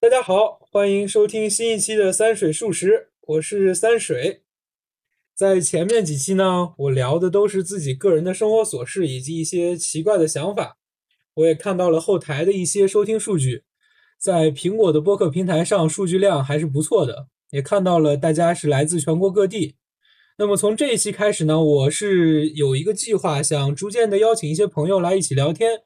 [0.00, 4.42] 大家好，欢迎收听新一期的三水数十，我是三水。
[5.34, 10.76] 在前面几期呢，我聊的都是自己个人的生活琐事以及一些奇怪的想法。
[11.34, 13.64] 我也看到了后台的一些收听数据，
[14.20, 17.26] 在苹果的播客平台上，数据量还是不错的。
[17.50, 19.74] 也看到了大家是来自全国各地。
[20.38, 25.82] 那么从这一期开始呢，我是有一个计划，想逐渐的邀请一些朋友来一起聊天。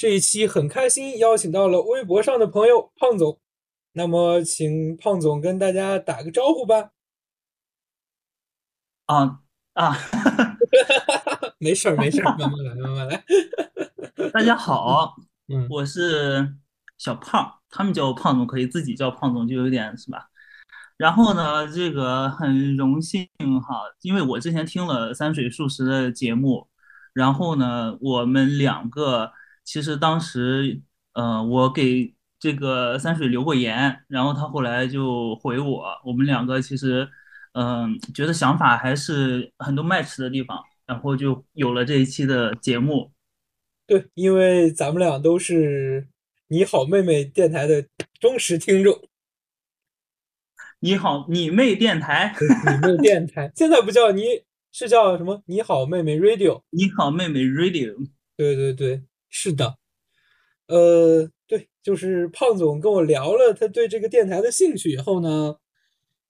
[0.00, 3.38] 这一期很开心，邀请到了微博上的朋友胖总。
[3.92, 6.92] 那么，请胖总跟大家打个招呼吧。
[9.04, 9.40] 啊
[9.74, 9.94] 啊，
[11.60, 13.22] 没事儿没事儿，慢慢来慢慢来。
[14.32, 15.16] 大家好，
[15.48, 16.54] 嗯，我是
[16.96, 20.30] 小胖，他们叫我胖总，可以自己叫胖总就有点是吧？
[20.96, 23.28] 然后呢，这个很荣幸
[23.60, 26.70] 哈，因为我之前听了三水素食的节目，
[27.12, 29.32] 然后呢，我们两个
[29.70, 30.80] 其实当时，
[31.12, 37.08] 呃，我给这个三水留过言，然后他后来就回我，我们两个其实。
[37.52, 43.10] 嗯，觉得想法还是很多 match 的地方，然后就有了这一期的节目。
[43.88, 46.06] 对，因为咱们俩都是
[46.46, 47.84] 你好妹妹电台的
[48.20, 48.96] 忠实听众。
[50.78, 54.22] 你好，你妹电台，你妹电台现在不叫你，
[54.70, 55.42] 是叫什么？
[55.46, 56.62] 你好妹妹 Radio。
[56.70, 57.96] 你好妹妹 Radio。
[58.36, 59.78] 对对对，是的。
[60.66, 65.56] 呃，对，就是胖总跟我聊了他对这个电台的兴趣以后呢。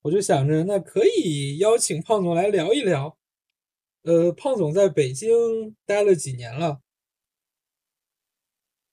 [0.03, 3.19] 我就想着，那可以邀请胖总来聊一聊。
[4.03, 6.81] 呃，胖总在北京待了几年了？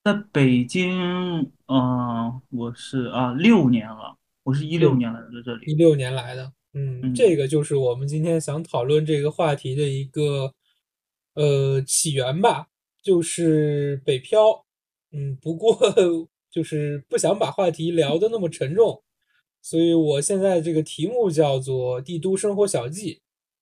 [0.04, 4.18] 在北京，嗯，我是啊，六年了。
[4.44, 5.72] 我是一六年来的这里。
[5.72, 10.54] 一六年来的，嗯，这个就是我们今天想讨论这个话题的一个
[11.36, 12.68] 呃起源吧，
[13.08, 14.66] 就是北漂。
[15.14, 15.80] 嗯，不过
[16.52, 19.02] 就是不想把话题聊得那么沉重。
[19.62, 23.14] 所以，我现在这个题目叫做《帝都生活小记》，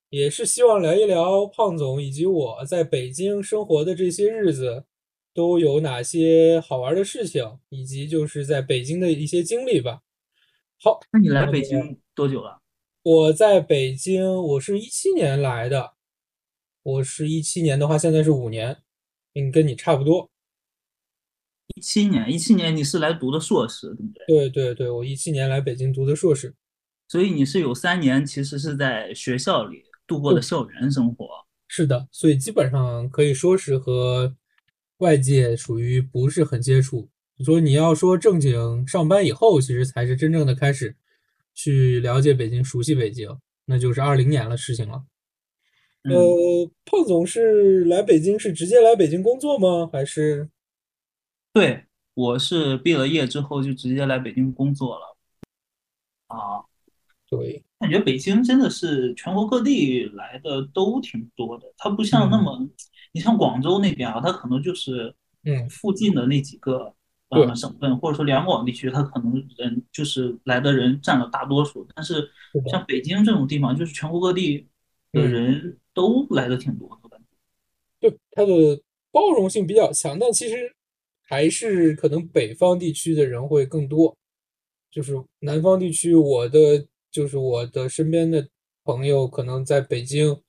[0.10, 4.86] 也是希望聊一聊胖总以及我在北京生活的这些日子
[5.32, 10.02] 都有哪些好玩的事情，以及就是在北京的一些经历吧。
[10.82, 12.62] 好，那你来北京多久了？
[13.04, 15.94] 我在北京，我是一七年来的。
[16.82, 18.78] 我是一七年的话，现在是五年，
[19.36, 20.30] 嗯，跟你差不多。
[21.76, 24.26] 一七年，一七年你是来读的硕士，对不对？
[24.28, 26.54] 对对对，我一七年来北京读的硕士，
[27.08, 31.28] 所以你是有三年其实是在学校里度过的校园生活。
[31.68, 34.36] 是的，所以基本上可以说是和
[35.00, 37.10] 外界属于不是很接触。
[37.44, 40.96] 说你要说正经上班以后，其实才是真正的开始
[41.54, 45.04] 去了解北京、熟悉北京，那就是二零年的事情了。
[46.14, 49.90] 呃，胖总是来北京是直接来北京工作吗？
[49.92, 50.50] 还是？
[51.52, 55.18] 对，我是毕了业之后就直接来北京工作了。
[56.28, 56.62] 啊，
[57.30, 61.66] 对，感觉北京真的是全国各地来的都挺多的。
[61.78, 62.68] 它不像那么，
[63.14, 66.94] 你像广州那边啊，它可能就是嗯附近的那几个
[67.30, 71.88] 呃省份，或者说两广地区，它可能人就是来的人占了大多数。
[71.96, 72.30] 但是
[72.70, 74.68] 像北京这种地方，就是全国各地
[75.16, 77.26] 的人都来的挺多的感觉。
[78.00, 78.82] 对，它的
[79.12, 80.74] 包容性比较强，但其实。
[81.28, 84.16] 还是可能北方地区的人会更多，
[84.92, 88.48] 就是南方地区，我的就是我的身边的
[88.84, 90.40] 朋友，可能在北京，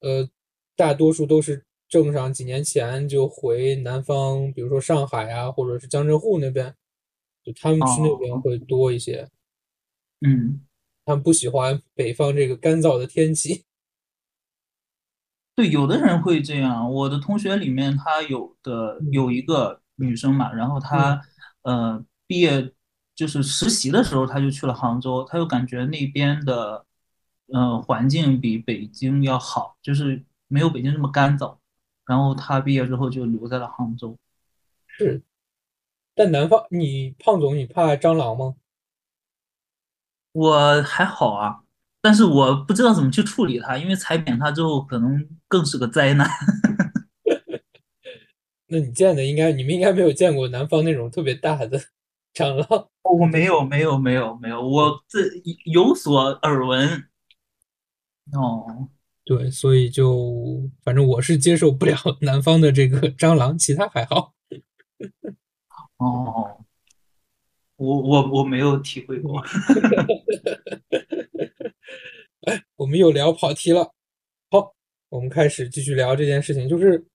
[0.00, 0.26] 呃，
[0.74, 6.74] 大多数都是挣上几年前就回南方，比如说上海啊，或者是江浙沪那边，
[7.44, 9.28] 就他们去那边会多一些。
[10.26, 10.62] 嗯，
[11.04, 13.64] 他们不喜欢北方这个干燥的天气。
[15.54, 16.92] 对，有的人会这样。
[16.92, 19.80] 我的同学里面，他有的有一个。
[19.96, 21.22] 女生嘛，然后她
[21.62, 22.72] 呃毕业
[23.14, 26.84] 就是实习的时候，她就去了杭州，她就感觉那边的
[27.52, 31.58] 嗯环境比北京要好，就是没有北京那么干燥。
[32.04, 34.18] 然后她毕业之后就留在了杭州。
[34.88, 35.22] 是，
[36.16, 38.56] 但南方你胖总，你怕蟑螂吗？
[40.32, 41.62] 我还好啊，
[42.04, 46.28] 但是我不知道怎么去处理它，因为踩扁它之后可能更是个灾难。
[48.68, 51.80] 那你见的应该，你们应该没有见过南方那种特别大的
[52.36, 52.88] 蟑螂。
[53.04, 55.20] 我没有，没有，没有，没有，我这
[55.64, 57.04] 有所耳闻。
[58.34, 58.90] 哦，
[59.24, 64.34] 对，所以就反正我是接受不了 南方的这个蟑螂，其他还好。
[65.96, 66.66] 哦，
[67.76, 69.42] 我我我没有体会过。
[72.42, 73.92] 哎， 我们又聊跑题了。
[74.50, 74.74] 好，
[75.08, 77.06] 我们开始继续聊这件事情，就是。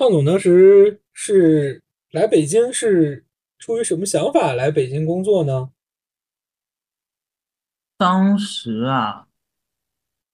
[0.00, 1.82] 胖总当时是
[2.12, 3.26] 来北京，是
[3.58, 5.72] 出于什么想法来北京工作呢？
[7.96, 9.26] 当时啊，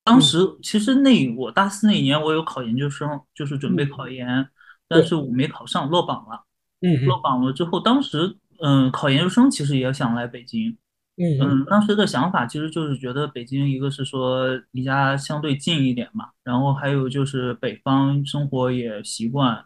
[0.05, 4.47] 当时其实那我大四那一年我有考研究生，就是准备考研，
[4.87, 6.45] 但是我没考上，落榜了。
[6.83, 10.77] 嗯嗯落榜了之后，当时嗯考研究生其实也想来北京，
[11.17, 19.65] 嗯当时的想法其实就是觉得北京一个是说离家相对近一点嘛，然后还有就是北方生活也习惯，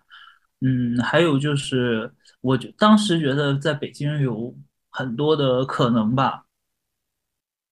[0.61, 2.13] 嗯，还有就是
[2.43, 4.55] 我就当时觉得在北京有
[4.91, 6.45] 很多的可能吧，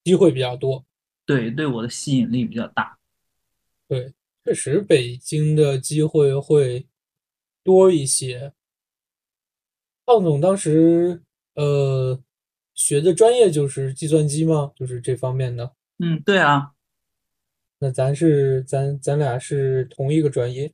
[0.05, 0.85] 机会比较多。
[1.27, 2.97] 对，对我的吸引力比较大。
[3.89, 4.15] 对，
[4.45, 6.87] 确实北京的机会会
[7.63, 8.53] 多一些。
[10.05, 11.23] 胖总当时
[11.55, 12.19] 呃
[12.77, 14.71] 学的专业就是计算机吗？
[14.77, 15.73] 就是这方面的。
[15.99, 16.73] 嗯，对啊，
[17.81, 20.73] 那咱是咱咱俩是同一个专业。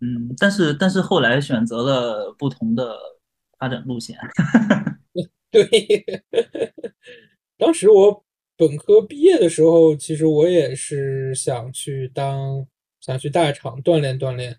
[0.00, 2.96] 嗯，但是但是后来选择了不同的
[3.58, 4.16] 发展路线。
[5.50, 5.66] 对，
[7.56, 8.22] 当时我
[8.54, 12.66] 本科毕业的时候，其实我也是想去当
[13.00, 14.58] 想去大厂锻炼锻炼，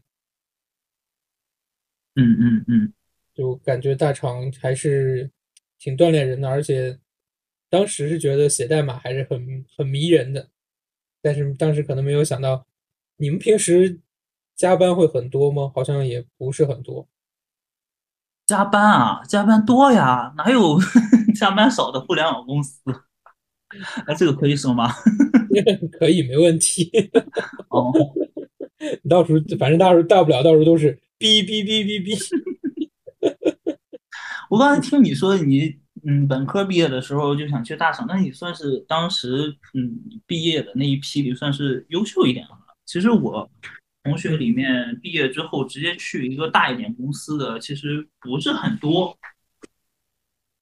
[2.16, 2.94] 嗯嗯嗯。
[3.36, 5.30] 就感觉大厂还是
[5.80, 7.00] 挺锻炼人的，而且
[7.70, 10.50] 当时是觉得写代码还是很很迷人的，
[11.22, 12.68] 但是当时可能没有想到，
[13.18, 14.00] 你们平时
[14.56, 15.72] 加班会很多吗？
[15.74, 17.08] 好像也不是很多。
[18.46, 20.78] 加班啊，加班多呀，哪有
[21.40, 22.82] 加班少的互联网公司？
[24.08, 24.92] 哎，这个可以说吗？
[25.98, 26.92] 可以，没问题。
[27.70, 27.94] 哦，
[29.08, 33.49] 到时候反正到时候大不了到时候都是哔哔哔哔哔。
[34.50, 42.60] 我刚才听你说你嗯本科毕业的时候就想去大厂，那你算是当时嗯毕业的那一批里算是优秀一点的了。
[42.86, 43.48] 其实我
[44.04, 49.16] 同学里面毕业之后直接去一个大一点公司的，其实不是很多。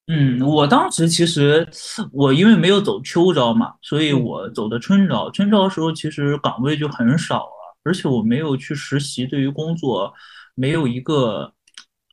[0.08, 1.68] 嗯，我当时其实
[2.12, 5.30] 我因为没有走秋招嘛，所以我走的春招。
[5.32, 10.14] 春招的时候其实岗位就很少了，而且我没有去实习，对于工作
[10.56, 11.54] 没有一个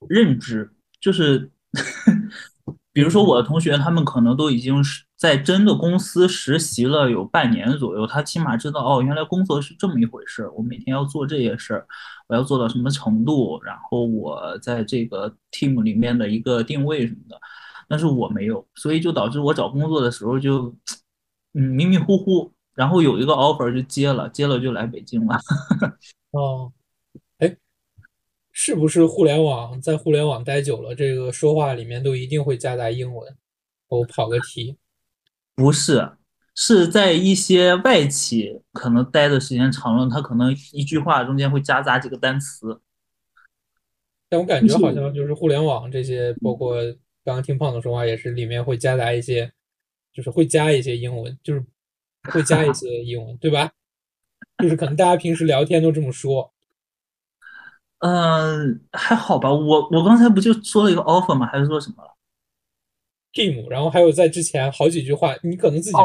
[0.08, 0.70] 认知，
[1.00, 1.50] 就是
[2.92, 11.86] 比如说我的同学，他们可能都已经是在真的公司实习了有半年左右，他起码知道哦，原来工作是这么一回事儿，我每天要做这些事儿，
[12.28, 17.36] 我要做到什么程度，然后我在这个 team 里面的一个定位什么的。
[17.86, 20.74] 但是我没有，所以就导致我找工作的时候就，
[21.52, 25.36] 嗯，迷迷糊糊，然后有一个 offer 就接了，接了就来北京了。
[26.32, 26.72] 哦，
[28.56, 33.36] 是不是互联网在互联网待久了，这个说话里面都一定会夹杂英文？
[33.88, 34.78] 我跑个题，
[35.56, 36.12] 不是，
[36.54, 42.80] 是在一些外企可能待的时间长了，他可能一句话中间会夹杂几个单词。
[44.28, 46.80] 但我感觉好像就是互联网这些，包括
[47.24, 49.52] 刚刚听胖子说话，也是里面会夹杂一些，
[50.12, 51.64] 就是会加一些英文，就是
[52.30, 53.72] 会加一些英文，对吧？
[54.58, 56.53] 就是可能大家平时聊天都这么说。
[58.04, 59.50] 嗯，还好吧。
[59.50, 61.46] 我我刚才不就说了一个 offer 吗？
[61.46, 62.10] 还是说什么了
[63.32, 65.96] ？team，然后还有在之前好几句话，你可能自己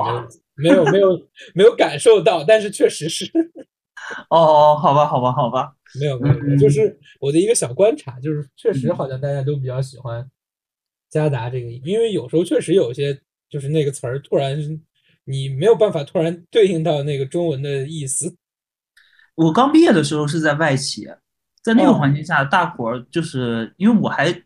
[0.55, 3.29] 没有、没有、没有、没有感受到，但是确实是。
[4.31, 5.73] 哦，好吧，好吧，好吧。
[5.99, 10.25] 没有没有，没有，就是我的一个小观察，就是确实好像大家都比较喜欢
[11.09, 13.19] 加达这个，因为有时候确实有些
[13.49, 14.57] 就是那个词儿突然
[15.25, 18.37] 你没有办法突然对应到那个中文的意思。
[19.35, 21.05] 我刚毕业的时候是在外企，
[21.61, 24.43] 在那个环境下，大伙儿就是因为我还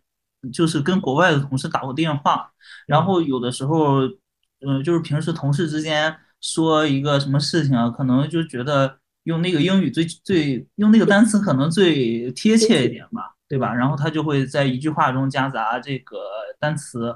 [0.52, 2.52] 就是跟国外的同事打过电话，
[2.88, 4.02] 然后有的时候，
[4.66, 13.74] 嗯，就是平时同事之间说一个什么事情啊，可能就觉得用那个英语最最用那个单词可能最贴切一点吧，对吧？
[13.74, 16.18] 然后他就会在一句话中夹杂这个
[16.60, 17.16] 单词，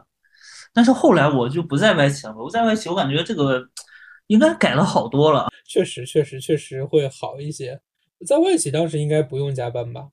[0.72, 3.68] 但是后来我就不在外企了，我在外企，我感觉这个
[4.28, 5.48] 应该改了好多了。
[5.66, 7.82] 确实，确实，确实会好一些。
[8.26, 10.10] 在外企当时应该不用加班吧？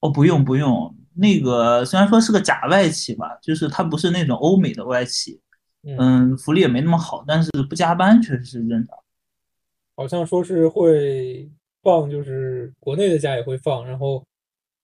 [0.00, 5.40] 哦，不用不用，那个虽然说是个假外企吧，就是它不是那种欧美的外企，
[5.82, 8.92] 嗯，福利也没那么好，但是不加班确实是真的。
[9.94, 11.50] 好像说是会
[11.82, 14.24] 放，就是国内的假也会放，然后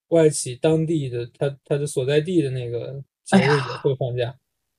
[0.08, 4.34] 外企当地的他他的所在地的那个节日也会放假。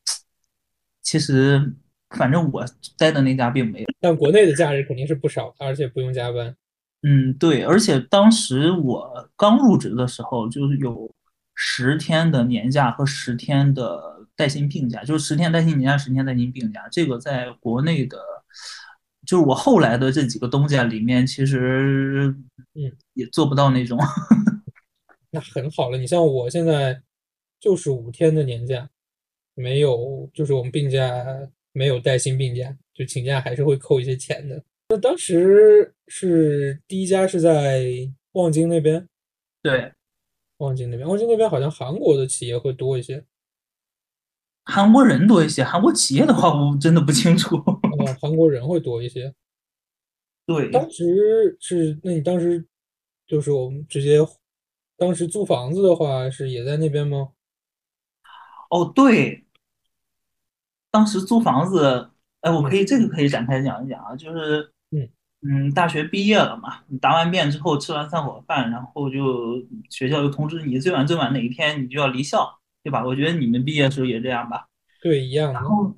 [1.02, 1.74] 其实，
[2.12, 2.64] 反正我
[2.98, 6.56] 待的那家并没有，但国内的假日肯定是不少的，而且不用加班。
[7.04, 11.10] 嗯，对，而且当时我刚入职的时候，就是有
[11.54, 16.88] 十天的年假和十天的带薪病假，就是十天带薪年假，十天带薪病假。
[16.92, 18.18] 这个在国内的，
[19.26, 22.36] 就是我后来的这几个东家里面，其实
[22.74, 23.98] 嗯也做不到那种。
[25.30, 27.02] 那很好了，你像我现在
[27.60, 28.90] 就是五天的年假，
[29.54, 31.04] 没有就是我们病假
[31.74, 34.64] 没有带薪病假，就请假还是会扣一些钱的。
[34.90, 37.84] 那当时是第一家是在
[38.32, 39.08] 望京那边，
[39.62, 39.94] 对，
[40.58, 43.26] 望京那边，望京那边好像韩国的企业会多一些。
[44.64, 47.58] 韩国人多一些，韩国企业的话我真的不清楚。
[47.58, 49.34] 哦，韩国人会多一些。
[50.46, 52.66] 对，当时是，那你当时
[53.26, 54.20] 就是我们直接，
[54.96, 57.34] 当时租房子的话是也在那边吗？
[58.70, 59.46] 哦，对，
[60.90, 65.10] 当时租房子，哎，我可以这个可以展开讲一讲啊，就是嗯
[65.42, 73.06] 嗯，大学毕业了嘛，你答完辩之后吃完散伙饭，然后就学校就通知你最晚最晚哪一天你就要离校，对吧？
[73.06, 74.66] 我觉得你们毕业的时候也这样吧。
[75.02, 75.54] 对，一样。
[75.54, 75.94] 然后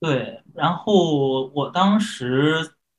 [0.00, 2.54] 对，然后我当时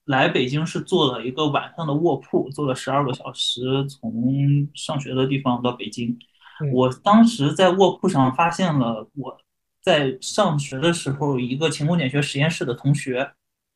[0.05, 6.09] 来北京是坐了一个晚上的卧铺，坐了十二个小时，从上学的地方到北京。
[6.61, 9.37] 嗯我当时在卧铺上发现了我
[9.81, 13.31] 在上学的时候一个勤工俭学实验室的同学，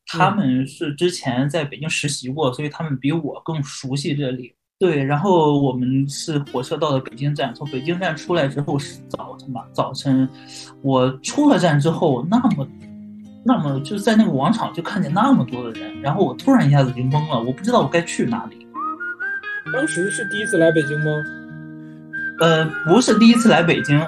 [0.06, 4.54] 他嗯们是之前在北京实习过，所以他们比我更熟悉这里。
[4.78, 10.28] 对，然后我们是火车到的北京站，从北京站出来之后是早晨吧，早晨
[10.82, 12.68] 我出了站之后，那么
[13.44, 18.66] 那么就在那个广场就看见那么多的人，然后我突然一下子就懵了，我不知道我该去哪里。
[19.72, 21.06] 当时是第一次来北京吗？
[22.40, 23.98] 呃，不是第一次来北京，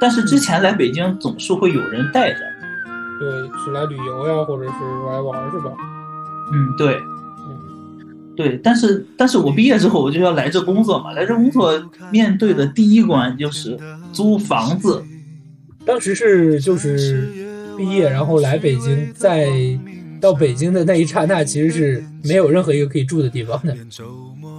[0.00, 2.38] 但是之前来北京总是会有人带着。
[3.18, 3.30] 对，
[3.64, 4.70] 是来旅游呀，或者是
[5.10, 5.72] 来玩儿是吧？
[6.52, 11.72] 嗯，对，嗯对，但是但是我毕业之后我就要来这工作嘛，来这工作
[12.10, 13.78] 面对的第一关就是
[14.12, 15.02] 租房子。
[15.84, 17.28] 当时是就是
[17.76, 19.50] 毕业，然后来北京，在
[20.20, 23.74] 到北京的那一刹那，其实是没有任何一个可以住的地方的。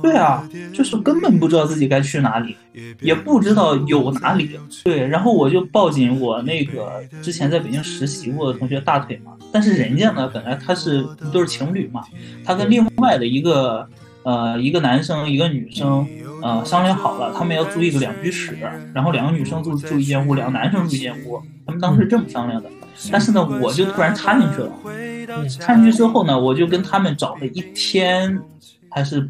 [0.10, 2.56] 对啊，就是根本不知道自己该去哪里，
[3.00, 4.60] 也不知道有哪里。
[4.84, 12.04] 对，然后我就抱紧我那个之前在北京实习过的同学大腿嘛，但是人家呢，本来他是一对情侣嘛，
[12.44, 13.88] 他跟另外的一个
[14.24, 16.08] 呃一个男生一个女生
[16.42, 18.58] 呃商量好了，他们要租一个两居室，
[18.94, 22.70] 然后两个女生住住一间屋，两个男生住一间屋，他们当时是这么商量的。
[23.12, 24.72] 但是呢，我就突然插进去了，
[25.48, 28.38] 插进去之后呢，我就跟他们找了一天，
[28.90, 29.30] 还是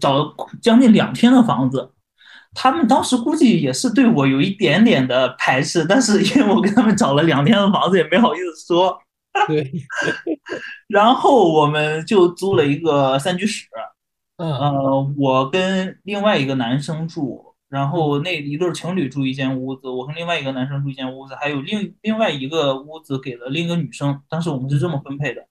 [0.00, 1.92] 找了将近两天的房子。
[2.54, 8.98] 他们当时估计也是对我有一点点的排斥，但是因为我跟他们找了两天的房子，也没好意思说。
[9.46, 9.70] 对，
[10.88, 13.68] 然后我们就租了一个三居室，
[14.38, 25.46] 嗯呃，我跟另外一个男生住，然后那一对情侣住一间屋子，我跟另外一个男生住一间屋子，还有另另外一个屋子给了另一个女生，当时我们是这么分配的。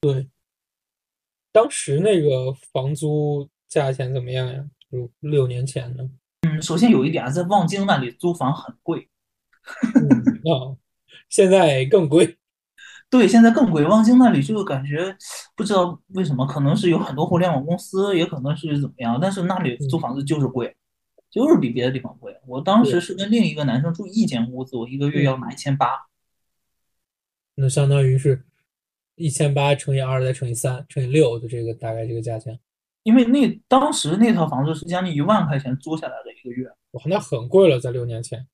[0.00, 0.28] 对
[1.52, 4.62] 当时那个房租价钱怎么样呀？
[4.92, 6.10] 就六年前呢？
[6.42, 9.08] 嗯，首先有一点啊，在望京那里租房很贵，
[9.94, 10.76] 嗯啊，
[11.28, 12.36] 现在更贵。
[13.08, 13.84] 对，现在更贵。
[13.84, 15.16] 望京那里就感觉
[15.56, 20.76] 不知道为什么，可能是有很多互联网公司，也可能是怎么样，但是那里租房子就是贵，
[21.30, 22.36] 就是比别的地方贵。
[22.46, 26.06] 我当时是跟另一个男生住一间屋子，我一个月要拿一千八。
[27.56, 28.44] 那相当于是
[29.16, 32.58] 一千八乘以二再乘以三乘以六的这个大概这个价钱。
[33.02, 38.46] 因为那当时那套房子是将近一万块钱租下来的一个月，哇，那很贵了，在六年前。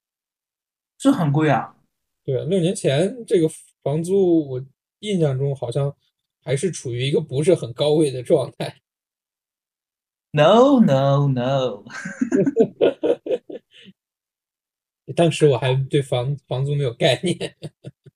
[0.99, 1.77] 是很贵啊。
[2.25, 3.49] 对，六年前这个
[3.83, 4.65] 房租，我
[5.01, 5.95] 印象中好像
[6.43, 8.81] 还是处于一个不是很高位的状态。
[10.33, 11.85] No no no，
[15.15, 17.57] 当时我还对房房租没有概念。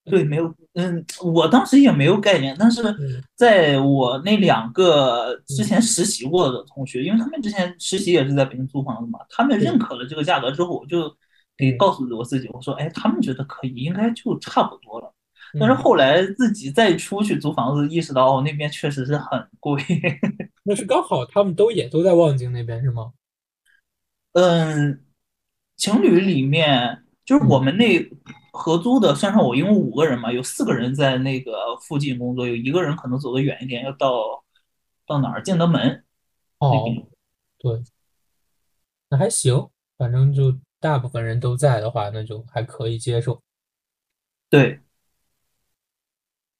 [0.04, 11.08] 对，没有，嗯，我当时也没有概念，但是嗯在我那两个之前实习过的同学，因为他们之前实习也是在北京租房子嘛，他们认可了这个价格之后，我就
[11.56, 15.14] 得嗯告诉我自己，我说，哎，他们觉得可以，应该就差不多了。
[15.58, 19.82] 但是嗯，后来自己再出去租房子，意识到哦，那边确实是很贵。
[20.64, 23.12] 那是刚好他们都也都在望京那边是吗？
[24.32, 25.04] 嗯，
[25.76, 27.98] 情侣里面就是我们那
[28.52, 34.44] 合租的，算上我一共五个人嘛，有四个人在那个附近工作，有一个人可能走得远一点，要到
[35.06, 36.04] 到哪儿建德门
[36.60, 36.84] 那哦，
[37.58, 37.82] 对，
[39.08, 43.42] 那还行，反正就大部分人都在的话，那就还可以接受。
[44.48, 44.80] 对，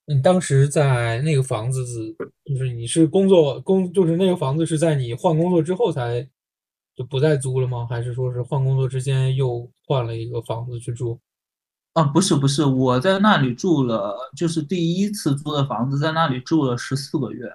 [0.06, 1.84] 你当时在那个房子，
[2.44, 6.28] 就是你是工作工，就是那个房子是在你换工作之后才
[6.94, 7.86] 就不再租了吗？
[7.88, 11.20] 还是说是换工作之间又换了一个房子去住？
[11.94, 17.52] 啊，不是不是，我在那里住了，就是第一次租的房子，在那里住了十四个月。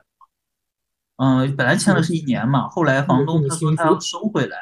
[1.17, 4.57] 嗯，本来签的是一年嘛，后来房东他说他要收回来，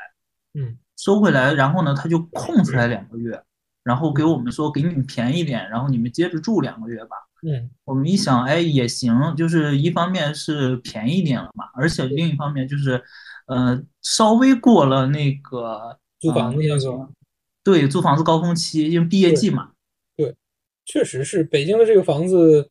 [0.54, 3.44] 嗯收回来，然后呢，他就空出来两个月，
[3.84, 7.18] 然后给我们说给你们便宜点，然后你们接着住两个月吧。
[7.46, 13.04] 嗯，我们一想，哎，也行，就是一方面是便宜点了嘛，而且另一方面就是，
[13.48, 17.10] 呃，稍微过了那个租房子那个，
[17.64, 19.72] 对，租房子高峰期，因为毕业季嘛。
[20.16, 20.36] 对，
[20.86, 22.70] 确实是北京的这个房子，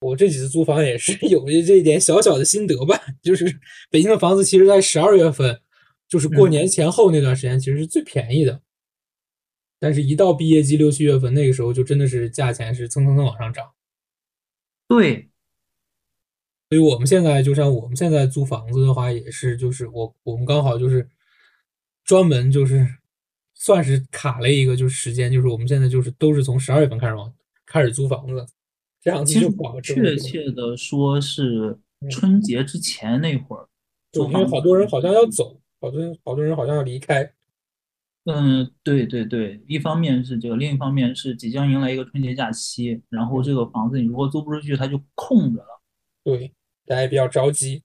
[0.00, 5.60] 我这几次租房也是有这一点小小的心得吧， 就是北京的房子，其实在十二月份，
[6.08, 8.60] 就是过年前后那段时间，其实是最便宜的。
[9.78, 13.72] 但是，一到毕业季六七月份，那个时候就真的是价钱是蹭蹭蹭往上涨。
[14.88, 15.28] 对，
[16.70, 21.08] 所以我们现在就像我们现在租房子的话，也是就是我我们刚好就是
[22.04, 22.88] 专门就是
[23.58, 27.32] 算是卡了一个就是时间，就是我们现在就是都是从十二月份开始往
[27.64, 28.46] 开始租房子，
[29.00, 29.96] 这样子就保证。
[29.96, 31.78] 确切的说是
[32.10, 33.66] 春节之前那会儿，
[34.12, 37.32] 因为好多人好像要走，好多人好多人好像要离开。
[38.24, 45.80] 嗯，对对对，一方面是这个，另一方面是即将迎来一个春节假期，然后这个房子你如果租不出去，它就空着了。
[46.24, 46.52] 对，
[46.86, 47.82] 大家也比较着急。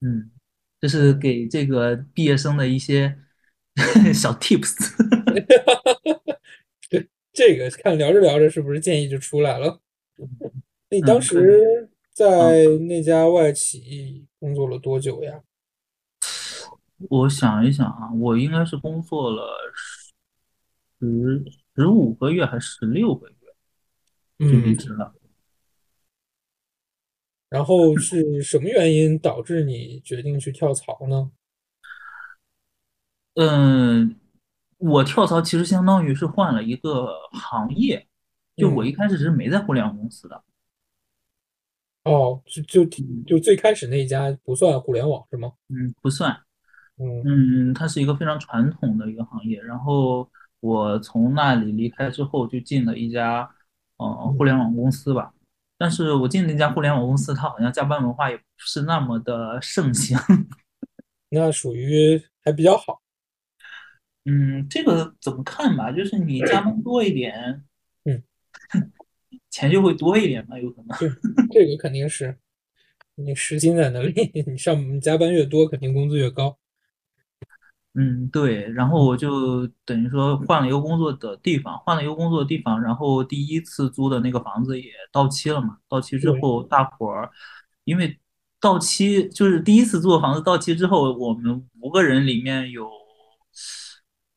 [0.00, 0.32] 嗯，
[0.80, 3.16] 这是给这个毕业生的一些
[4.14, 4.76] 小 tips。
[6.90, 9.80] 对， 这个看聊着聊着，是不是建议就出来了？
[10.90, 15.42] 你当时在那家外企工作了多久呀？
[17.08, 19.58] 我想一想啊，我应该是工作了
[21.00, 21.42] 十
[21.74, 23.34] 十五个月还是十六个月
[24.38, 25.14] 就离职了。
[27.48, 31.32] 然后是什么原因导致你决定去跳槽呢？
[33.34, 34.14] 嗯，
[34.78, 38.06] 我跳槽其实相当于是换了一个行业，
[38.56, 40.42] 就我一开始是没在互联网公司的。
[42.04, 42.84] 哦，就就
[43.26, 45.52] 就最开始那一家不算互联网是吗？
[45.68, 46.36] 嗯，不算。
[46.98, 49.60] 嗯它是一个非常传统的一个行业。
[49.62, 50.28] 然后
[50.60, 53.48] 我从那里离开之后，就进了一家
[53.96, 55.32] 呃互联网公司吧。
[55.78, 60.16] 但是我进那家互联网公司，它好像加班文化也不是那么的盛行。
[61.30, 63.01] 那属于还比较好。
[64.24, 65.90] 嗯，这个怎么看吧？
[65.90, 67.64] 就是你加班多一点，
[68.04, 68.22] 嗯，
[69.50, 70.96] 钱就会多一点吧，有可能。
[71.50, 72.36] 这个肯定是，
[73.16, 76.58] 你时薪在那里， 你上加班越多，肯定工资越高。
[77.94, 85.76] 嗯，对，然后我就等于说换了一个工作的地方，换了一个工作的地方，然后第一次租的那个房子也到期了嘛。
[85.88, 87.30] 到期之后，大伙儿
[87.84, 88.18] 因为
[88.60, 92.88] 到期就是第一次租的房子到期之后，我们五个人里面有，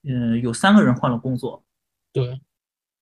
[0.07, 1.63] 嗯，有三个人换了工作，
[2.13, 2.39] 对，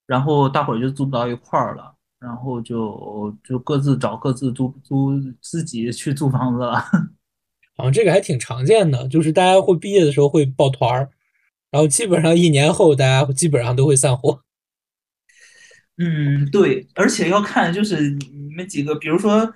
[0.05, 5.11] 然后大伙儿就租不到一块儿了，然后就就各自找各自租租
[5.41, 6.79] 自己去租房子了。
[7.75, 11.09] 好像这个还挺常见的，就是大家会毕业的时候会抱团儿，
[11.71, 14.41] 然后基本上一年后大家基本上都会散伙。
[15.97, 19.53] 嗯，对，而且要看就是你们几个，比如说，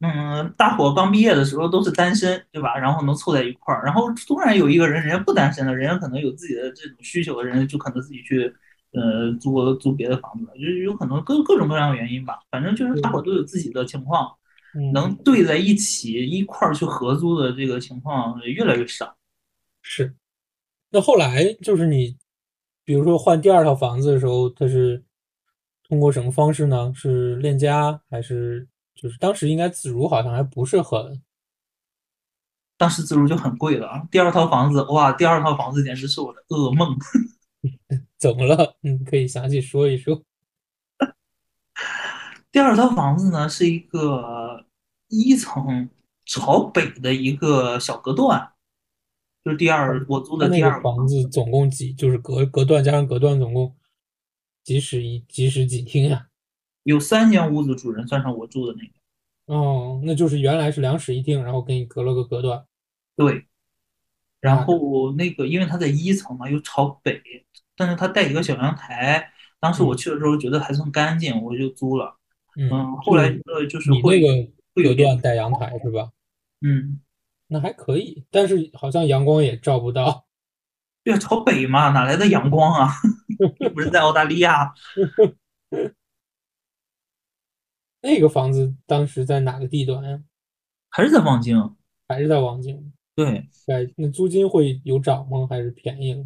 [0.00, 2.76] 嗯，大伙刚毕业的时候都是单身，对吧？
[2.78, 8.52] 然后能凑在一块儿，然后突然有一个人，人家不单身了，人家可能有自己的这种需求的人，就可能自己去
[8.92, 12.38] 呃租租别的房子了，就是有可能各各种各样的原因吧。
[12.50, 14.30] 反正就是大伙都有自己的情况。
[14.92, 19.16] 能对在一起一块儿去合租的这个情况越来越少。
[19.80, 20.14] 是，
[20.90, 22.16] 那后来就是你，
[22.84, 25.02] 比如说换第二套房子的时候，他是
[25.88, 26.92] 通过什么方式呢？
[26.94, 28.68] 是链家还是
[29.00, 31.22] 就是当时应该自如好像还不是很，
[32.76, 34.06] 当时自如就很贵了。
[34.10, 36.98] 第二套房子哇，第二套房子简直是我的噩梦。
[38.18, 38.76] 怎么了？
[38.82, 40.22] 嗯，可以详细说一说。
[42.50, 44.66] 第二套房子呢是一个。
[45.10, 45.88] 一层
[46.26, 48.52] 朝北的一个小隔断，
[49.42, 53.74] 就是第二我租的第二房子，总共几就是隔隔断加上隔断，总共
[54.62, 56.27] 几室一几室几厅呀？
[56.88, 59.54] 有三间屋子，主人算上我住的那个。
[59.54, 62.64] 哦，那就是原来是两室一厅，然后给你隔了个隔断。
[63.14, 63.46] 对，
[64.40, 67.20] 然后那个因为它在一层嘛，又朝北，
[67.76, 69.30] 但是它带一个小阳台。
[69.60, 72.16] 当时我去的时候觉得还算干净，我就租了。
[72.56, 74.52] 嗯，后来呃就是会。
[74.74, 76.12] 隔断带阳台是吧？
[76.60, 77.00] 嗯，
[77.48, 80.24] 那还可以，但是好像阳光也照不到。
[81.02, 82.92] 对啊，朝北嘛，哪来的阳光啊？
[83.58, 84.72] 又不是在澳大利亚。
[88.00, 90.20] 那个房子当时在哪个地段呀？
[90.88, 91.76] 还是在望京？
[92.06, 92.92] 还是在望京？
[93.14, 93.48] 对。
[93.66, 95.46] 在那租金会有涨吗？
[95.50, 96.24] 还是便宜了？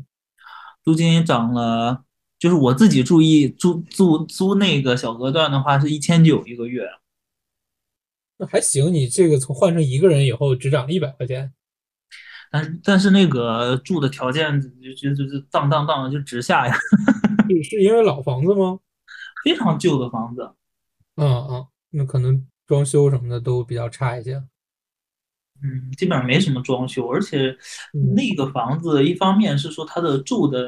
[0.85, 2.05] 租金涨了，
[2.39, 6.87] 就是我自己注意租租租那个小隔断的话，是一千九一个月。
[8.39, 11.53] 那还行，你这个从换成一个人以后只涨了一百块钱。
[12.51, 16.75] 但是但是那个住的条件就就就是当当当就直下呀，
[17.49, 18.79] 是是因为老房子吗？
[19.43, 20.53] 非常旧的房子。
[21.17, 24.43] 嗯嗯，那可能装修什么的都比较差一些。
[25.63, 27.57] 嗯，基本上没什么装修，而且
[27.95, 30.67] 嗯那个房子一方面是说它的住的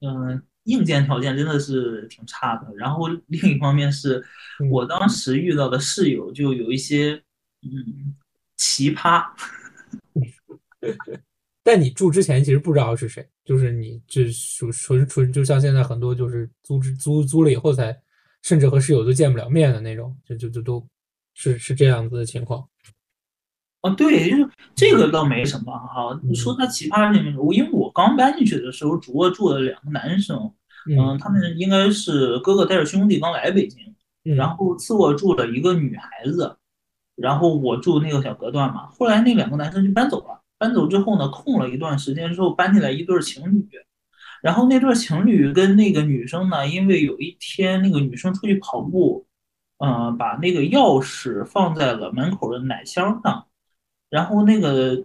[0.00, 4.24] 嗯、硬件条件真的是挺差的，然后另一方面是
[4.60, 5.08] 嗯我当。
[5.08, 7.14] 时遇到的室友就有一些
[7.62, 8.14] 嗯
[8.56, 9.24] 奇葩，
[11.64, 17.96] 但你住之前其实不知道是谁，就是你这属纯纯就像现在很多就是租之租租了以后才，
[18.46, 20.86] 甚至和室友都见不了面的那种，就就就都
[21.34, 22.64] 是是这样子的情况。
[23.80, 26.16] 啊，对，就是这个倒没什么哈。
[26.22, 30.38] 你说他奇葩这面，我因为我刚搬进去的时候，主卧住了两个男生，
[30.88, 33.80] 嗯，嗯他们应该是哥哥带着兄弟刚来北京，
[34.22, 36.56] 然嗯后次卧住了一个女孩子，
[37.16, 38.86] 然后我住那个小隔断嘛。
[38.92, 43.68] 后来那两个男生就搬走了，搬走之后呢，空了一段时间之后，搬进来一对儿情侣。
[44.42, 49.26] 然后那对情侣跟那个女生呢，因为有一天那个女生出去跑步，
[49.78, 53.46] 呃，把那个钥匙放在了门口的奶箱上，
[54.10, 55.04] 然后那个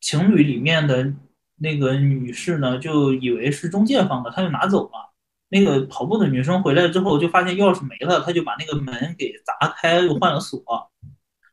[0.00, 1.12] 情侣里面的
[1.56, 5.12] 那个女士呢，就以为是中介放的，她就拿走了。
[5.48, 10.62] 那个跑步的女生回来之后，就发现钥匙没了，她就把那个门给砸开，又换了锁。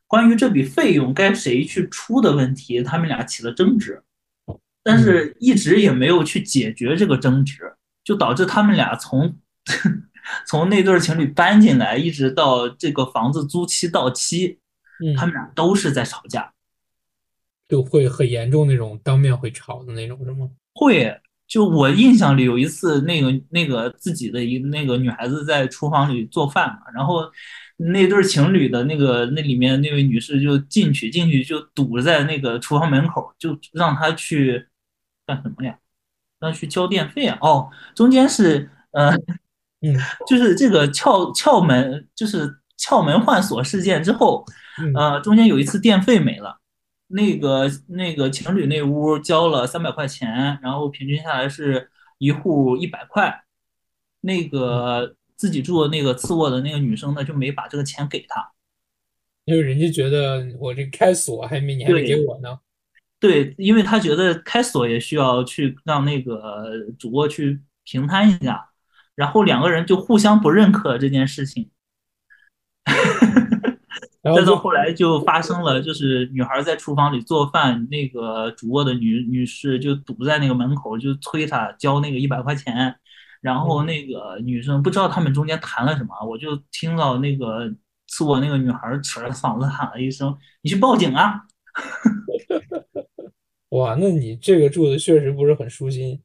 [0.06, 4.02] 关于这笔费用该谁去出的问题，他们俩起了争执，
[4.82, 9.36] 但是一直也没有去解决这个争执，就导致他们俩从
[10.46, 14.58] 从那对情侣搬进来，一直到这个房子租期到期，
[15.16, 16.52] 他嗯，们俩都是在吵架。
[17.68, 20.50] 就会很严重那种当面会吵的那种，是吗？
[20.74, 27.30] 会，就我印象里有一次，那个那个自己的一那个女孩子在厨房里做饭嘛，然后
[27.76, 34.66] 那对情侣的那个那里面那位女士就进去进去就堵在那个厨房门口，就让她去
[35.34, 35.78] 干什么呀？
[36.40, 37.38] 要去交电费啊？
[37.40, 39.10] 哦，中间是呃，
[39.82, 39.94] 嗯
[40.26, 44.44] 就是这个撬撬门，就是撬门换锁事件之后，
[44.82, 46.58] 嗯呃，中间有一次电费没了。
[47.06, 53.44] 那个那个情侣那屋交了三百块钱，然后平均下来是一户一百块。
[54.20, 58.50] 那个自己住的那个次卧的那个女生呢，就没把这个钱给他。
[59.44, 62.58] 因为人家觉得我这开锁还没你还没给我呢。
[63.20, 66.64] 对，因为他觉得开锁也需要去让那个
[66.98, 68.70] 主卧去平摊一下，
[69.14, 71.70] 然后两个人就互相不认可这件事情。
[74.22, 82.96] 再到后来就发生了，就是女孩在厨房里做饭，那个主卧的女女士就堵在那个门口，就催她交那个一百块钱。
[83.40, 87.70] 然后那个女生不知道他们中间谈了什么，我就听到那个
[88.06, 91.42] 次卧那个女孩扯着嗓子喊了一声：“你去报警啊
[93.70, 96.22] 哇，那你这个住的确实不是很舒心。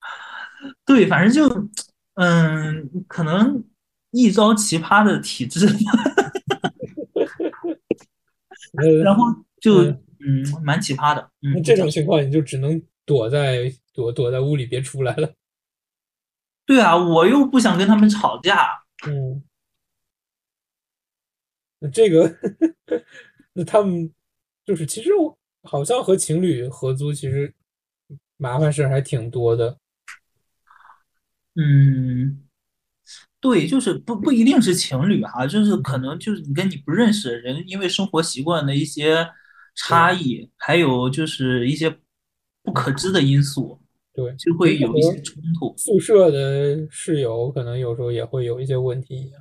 [0.86, 1.68] ”对，反正就
[2.14, 3.62] 嗯，可能
[4.10, 5.66] 一招奇葩的体质，
[8.72, 9.24] 那然后
[9.60, 11.30] 就嗯嗯蛮奇葩的。
[11.42, 15.32] 嗯，那这种情况你就只能躲在躲躲在屋里别出来了。
[16.66, 18.84] 对啊，我又不想跟他们吵架。
[19.06, 19.42] 嗯，
[21.80, 22.36] 那这个
[23.54, 24.12] 那他们
[24.64, 27.54] 就是其实我好像和情侣合租，其实
[28.36, 29.78] 麻烦事儿还挺多的。
[31.54, 32.42] 嗯，
[33.40, 39.28] 对，就是不不一定是情侣哈，就是可能就是你跟你不认识的人，因为生活习惯的一些
[39.74, 41.94] 差异，还有就是一些
[42.62, 43.80] 不可知的因素，
[44.14, 45.74] 对，就会有一些冲突。
[45.76, 49.32] 宿舍的室友可能有时候也会有一些问题。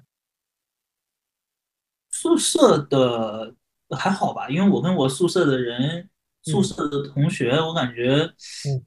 [2.09, 3.55] 宿舍的
[3.97, 6.09] 还好吧，因为我跟我宿舍的人，
[6.43, 8.13] 宿嗯舍的同学，我感觉，
[8.67, 8.85] 嗯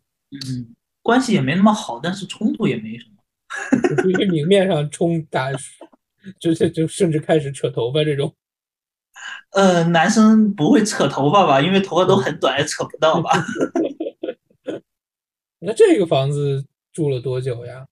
[0.48, 3.14] 嗯，关系也没那么好，但是冲突也没什么。
[3.88, 5.48] 就不是明面上冲打，
[6.40, 8.34] 就是就甚至开始扯头发这种。
[9.52, 11.60] 呃，男生不会扯头发吧？
[11.60, 13.30] 因为头发都很短，也扯不到吧？
[15.60, 17.86] 那这个房子住了多久呀？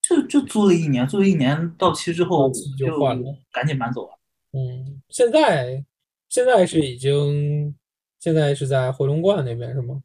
[0.00, 4.18] 就就租了一年，租了一年到期之后就换了赶紧搬走了。
[4.52, 5.84] 嗯，现在
[6.28, 7.74] 现在是已经
[8.26, 10.02] 现在是在回龙观那边是吗？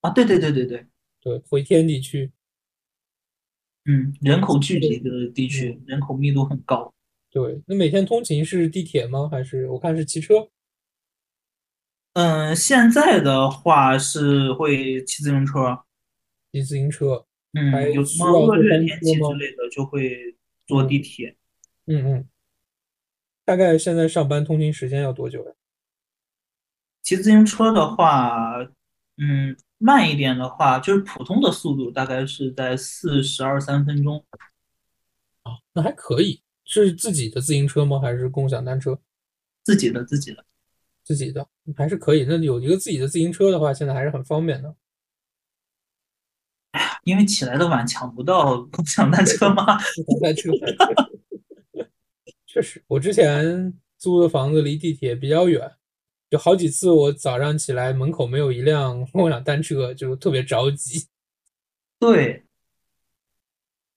[0.00, 0.86] 啊，对对对对对，
[1.20, 2.32] 对，回天地区。
[3.84, 6.94] 嗯，人口聚集的地区，人口密度很高。
[7.30, 9.28] 对，那每天通勤是地铁吗？
[9.30, 10.48] 还是我看是骑车？
[12.14, 15.78] 嗯，现在的话是会骑自行车，
[16.52, 17.26] 骑自行车？
[17.70, 21.36] 还嗯，有什需么恶劣天气之类的就会坐地铁。
[21.84, 22.28] 嗯嗯。
[23.44, 25.52] 大概现在上班通勤时间要多久呀？
[27.10, 28.56] 骑自行车的话，
[29.16, 34.24] 嗯，慢一点的话，就是普通的速度大概是在四十二三分钟。
[35.42, 36.40] 啊，那还可以。
[36.64, 37.98] 是自己的自行车吗？
[37.98, 38.96] 还是共享单车？
[39.64, 40.44] 自己的，自己的，
[41.02, 41.44] 自己的
[41.76, 42.24] 还是可以。
[42.28, 44.76] 那有一个自己的自行车的话，现在还是很方便的。
[47.02, 49.66] 因为起来的晚，抢不到共享单车吗？
[50.06, 50.52] 共享单车，
[52.46, 55.72] 确实，我之前租的房子离地铁比较远，
[56.30, 61.06] 有好几次我早上起来门口没有一辆 共享单车，就特别着急。
[61.98, 62.44] 对，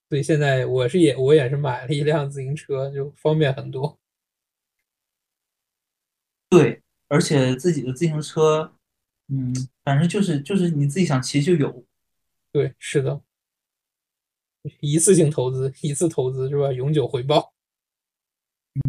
[0.09, 3.97] 所以现在我是也我也是买了一辆自行车，就方便很多。
[6.49, 8.73] 对，而且自己的自行车，
[9.27, 11.85] 嗯，反正就是就是你自己想骑就有。
[12.51, 13.21] 对，是的，
[14.79, 16.71] 一次性投资，一次投资是吧？
[16.71, 17.53] 永久回报。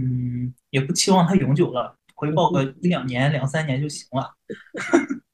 [0.00, 4.35] 嗯，也不期望它永久了，回报个一两年、两三年就行了。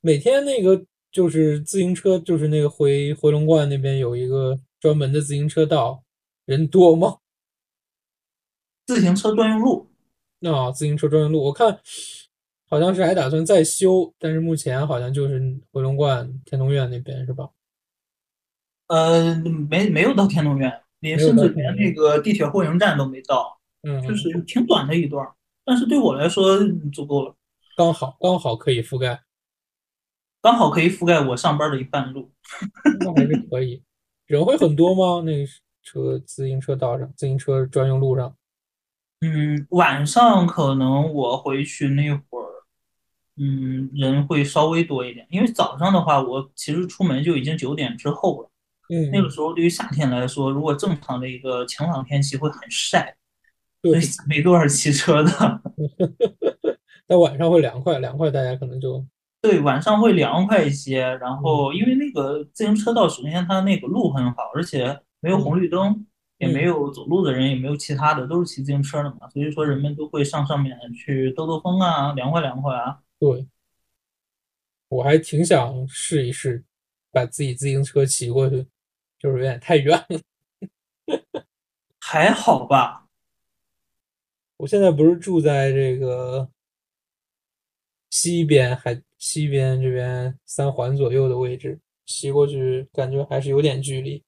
[0.00, 6.04] 每天那个就是自行车，就是那个回回龙观那边有一个专门的自行车道，
[6.44, 7.18] 人多吗？
[8.86, 9.90] 自行车专用路。
[10.42, 11.80] 啊，自行车专用路，我看
[12.68, 17.48] 好像是还打算再修，但是目前好像就是回龙观天通苑那边是吧？
[18.88, 19.34] 呃，
[19.68, 25.26] 没没有到天通苑，连甚至连那个地铁货营站都没到，嗯，就是挺短的一段，
[25.66, 26.56] 但是对我来说
[26.92, 27.34] 足够了，
[27.76, 29.24] 刚好刚好可以覆盖，
[30.40, 32.30] 刚好可以覆盖我上班的一半路，
[33.00, 33.82] 那还是可以。
[34.26, 35.22] 人会很多吗？
[35.26, 35.52] 那个
[35.82, 38.36] 车自行车道上，自行车专用路上？
[39.22, 42.46] 嗯，晚上可能我回去那会儿，
[43.36, 48.50] 嗯，人会稍微多一点，因为早上的话，我其实出门就已经九点之后了。
[48.88, 53.16] 嗯，那个时候对于夏天来说，如果正常的一个晴朗天气会很晒，
[53.82, 55.62] 所以没多少骑车的。
[57.06, 59.04] 但晚上会凉快，凉快大家可能就
[59.40, 61.02] 对晚上会凉快一些。
[61.16, 66.04] 然后因为那个自行车道，首先它那个路很好，而且没有红绿灯，
[66.38, 69.28] 也没有走路的人，也没有其他的，都是骑自行车的嘛。
[69.30, 72.98] 所以说人们都会上上面去兜兜风啊，凉快凉快啊。
[73.20, 73.46] 对，
[74.88, 76.64] 我还挺想试一试，
[77.12, 78.66] 把自己自行车骑过去。
[79.18, 80.20] 就是有点太远了，
[81.98, 83.05] 还好吧。
[84.58, 86.48] 我现在不是住在这个
[88.10, 94.22] 西边，还西边这边三环左右的位置，骑过去感觉还是有点距离。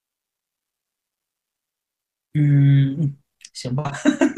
[2.35, 3.17] 嗯，
[3.53, 3.91] 行吧。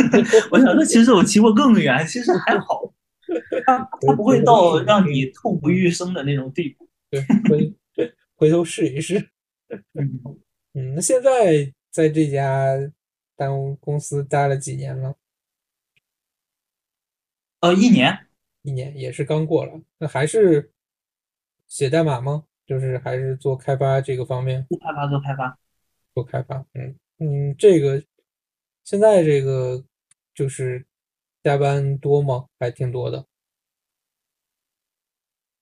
[0.52, 2.94] 我想说，其实我骑过更远，其实还好。
[3.66, 6.88] 它它不会到让你痛不欲生的那种地步。
[7.10, 7.76] 对，回
[8.36, 9.30] 回头试一试。
[9.94, 10.22] 嗯。
[10.74, 12.78] 嗯，那现在在这家
[13.36, 15.14] 当公司待了几年了？
[17.62, 18.28] 呃，一年，
[18.64, 19.82] 一年也是刚过了。
[19.98, 20.72] 那还是
[21.68, 22.44] 写代码吗？
[22.66, 24.66] 就是还是做开发这个方面？
[24.70, 25.58] 做开发，做开发，
[26.14, 26.66] 做开发。
[26.74, 28.04] 嗯嗯，这个
[28.84, 29.84] 现在这个
[30.36, 30.86] 就是
[31.42, 32.48] 加班多吗？
[32.60, 33.26] 还挺多的。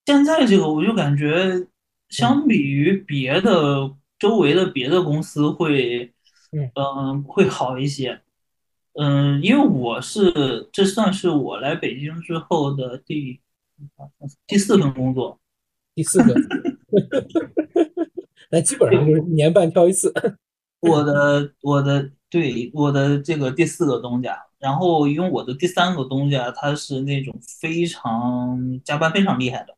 [0.05, 1.67] 现在这个我就感觉，
[2.09, 3.95] 相比于别的。
[4.19, 6.13] 周围的别的公司会，
[6.51, 8.21] 嗯，会好一些，
[9.01, 13.39] 嗯，因为我是这算是我来北京之后的第
[14.45, 15.39] 第四份工作，
[15.95, 16.35] 第四个，
[18.51, 20.13] 那基本上就是一年半挑一次。
[20.81, 29.77] 我的我的对我的这个第四个东家，然后因为我的第三个东家他是那种非常加班非常厉害的。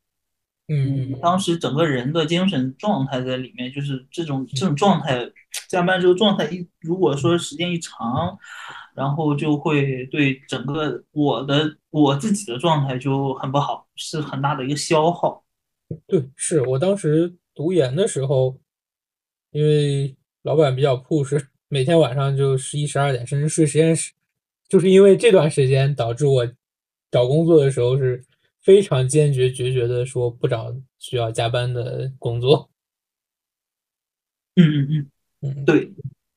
[0.68, 5.30] 嗯，当时整个人的精神状态在里面，就是这种这种状态，
[5.70, 8.38] 加班之后状态一，如果说时间一长，
[8.94, 15.44] 然后就会对整个我的我自己的状态就很不好，是很大的一个消耗。
[16.08, 18.60] 对，是我当时读研的时候，
[19.52, 24.14] 因为老板比较 push， 每天晚上就十一十二点甚至睡实验室，
[24.68, 26.48] 就是因为这段时间导致我
[27.10, 28.26] 找工作的时候是。
[28.64, 32.70] 非常坚决决绝的说不找需要加班的工作。
[34.54, 34.88] 嗯嗯
[35.42, 35.92] 嗯嗯，对，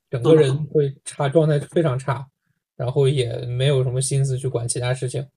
[0.08, 2.26] 整个人会差，状态非常差，
[2.76, 5.28] 然后也没有什么心思去管其他事情。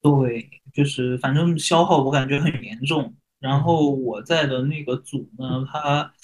[0.00, 3.14] 对，就是反正消耗我感觉很严重。
[3.38, 6.14] 然后我在的那个组呢，他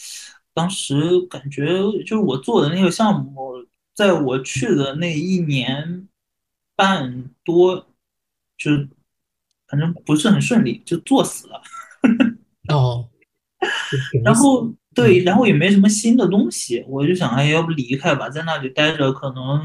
[0.55, 1.67] 当时感觉
[2.05, 6.09] 就是我做的那个项目，在我去的那一年
[6.75, 7.87] 半多，
[8.57, 8.71] 就。
[9.69, 11.63] 反正不是很顺利，就做死了。
[12.69, 13.09] 哦，
[14.23, 19.61] 然后对，然后也没什么新的东西，我就想，哎，要不离开吧，在那里待着可能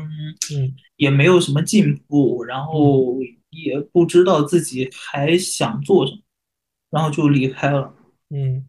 [0.95, 3.17] 也没有什么进步，然后
[3.49, 6.19] 也不知道自己还想做什么。
[6.89, 7.93] 然后就离开了。
[8.29, 8.65] 嗯，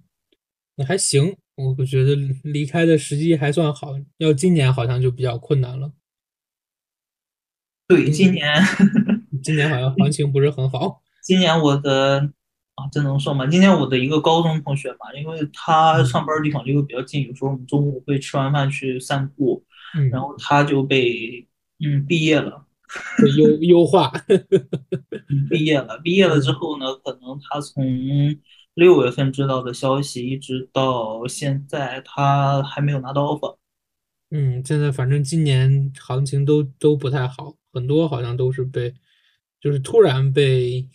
[0.75, 5.92] 那还行，我我觉得离开的时机还算好，要今年好像就比较困难了。
[7.87, 8.53] 对，今年
[9.42, 11.01] 今年好像行情不是很好。
[11.23, 12.33] 今年我的
[12.79, 13.45] 啊，这能说吗？
[13.49, 19.64] 今天我的一个高中同学嘛，因为他上班地方离我比较近，有时候我们中午会吃完饭去散步，
[19.97, 21.45] 嗯，然后他就被
[21.85, 22.64] 嗯毕业了，
[23.37, 24.12] 优优化。
[25.29, 25.99] 嗯，毕业了。
[26.05, 27.85] 毕业了之后呢，可能他从
[28.75, 33.57] 六月份知道的消息，一直到现在，他还没有拿到 offer。
[34.31, 38.95] 嗯，现在反正今年行情都都不太好，很多好像都是被，
[39.61, 40.88] 就是突然被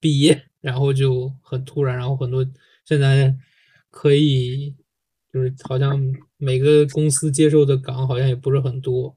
[0.00, 2.46] 毕业，然后就很突然，然后很多
[2.86, 3.34] 现在
[3.90, 4.74] 可以
[5.30, 6.00] 就是好像
[6.38, 9.14] 每个公司接受的岗好像也不是很多。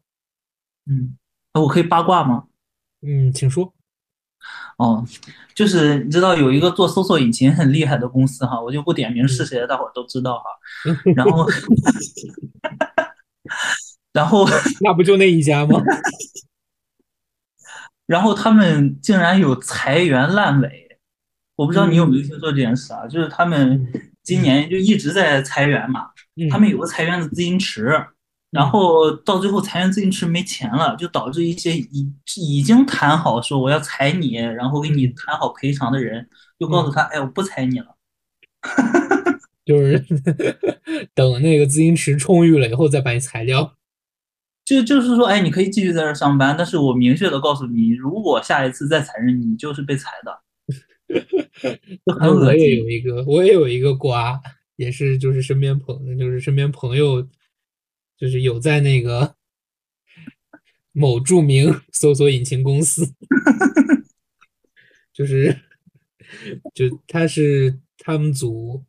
[0.88, 1.18] 嗯，
[1.54, 2.48] 那我可以八卦吗？
[3.02, 3.74] 嗯，请说。
[4.78, 5.04] 哦，
[5.56, 10.44] 就是你知道有一个做搜索引擎很厉害的公司哈，我就不点名是谁，大伙儿都知道哈。
[11.16, 11.48] 然后，
[14.12, 14.46] 然后，
[14.82, 15.82] 那不就那一家吗？
[18.06, 20.85] 然后他们竟然有裁员烂尾，
[21.56, 23.08] 我不知道你有没有听说这件事啊？
[23.08, 23.88] 就是他们
[24.24, 26.10] 今年就一直在裁员嘛，
[26.50, 27.92] 他们有个裁员的资金池。
[28.52, 36.26] 然后到最后裁员资金池没钱了，就导致一些已已经谈好说我要裁你，然后给你谈好赔偿的人，
[36.58, 37.88] 就告诉他，哎，我不裁你了，
[39.66, 40.02] 就是
[41.14, 43.74] 等那个资金池充裕了以后再把你裁掉。
[44.64, 50.45] 就就是说，哎，你可以继续在这上班，但是我明确的告诉你，如果下一次再裁人，你就是被裁的。
[52.46, 54.42] 我也有一个，我也有一个瓜，
[54.76, 57.28] 也是就是身边朋，就是身边朋友。
[58.18, 59.36] 就是有在那个
[60.94, 63.14] 某著名搜索引擎公司，
[65.12, 65.60] 就是
[66.74, 68.86] 就他是他们组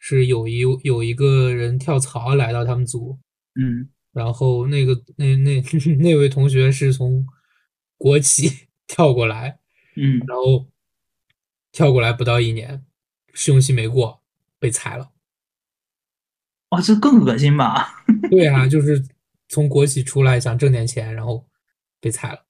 [0.00, 3.20] 是有一有一个人跳槽来到他们组，
[3.54, 5.62] 嗯，然后那个那那
[6.02, 7.24] 那位同学是从
[7.96, 9.60] 国企跳过来，
[9.94, 10.66] 嗯，然后
[11.74, 12.84] 跳过来不到一年，
[13.32, 14.22] 试用期没过
[14.60, 15.10] 被裁了。
[16.68, 18.04] 哇，这更恶心吧？
[18.30, 19.04] 对啊，就是
[19.48, 21.48] 从国企出来想挣点钱，然后
[22.00, 22.44] 被裁了，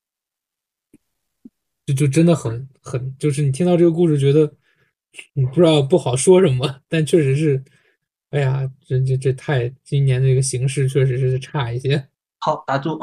[1.86, 4.54] 就就真的很很，就是你听到这个故事，觉得
[5.32, 7.64] 你不知道不好说什么，但确实是，
[8.28, 12.08] 哎呀，这这这太今年这个形势确实是差一些。
[12.40, 13.00] 好，打住，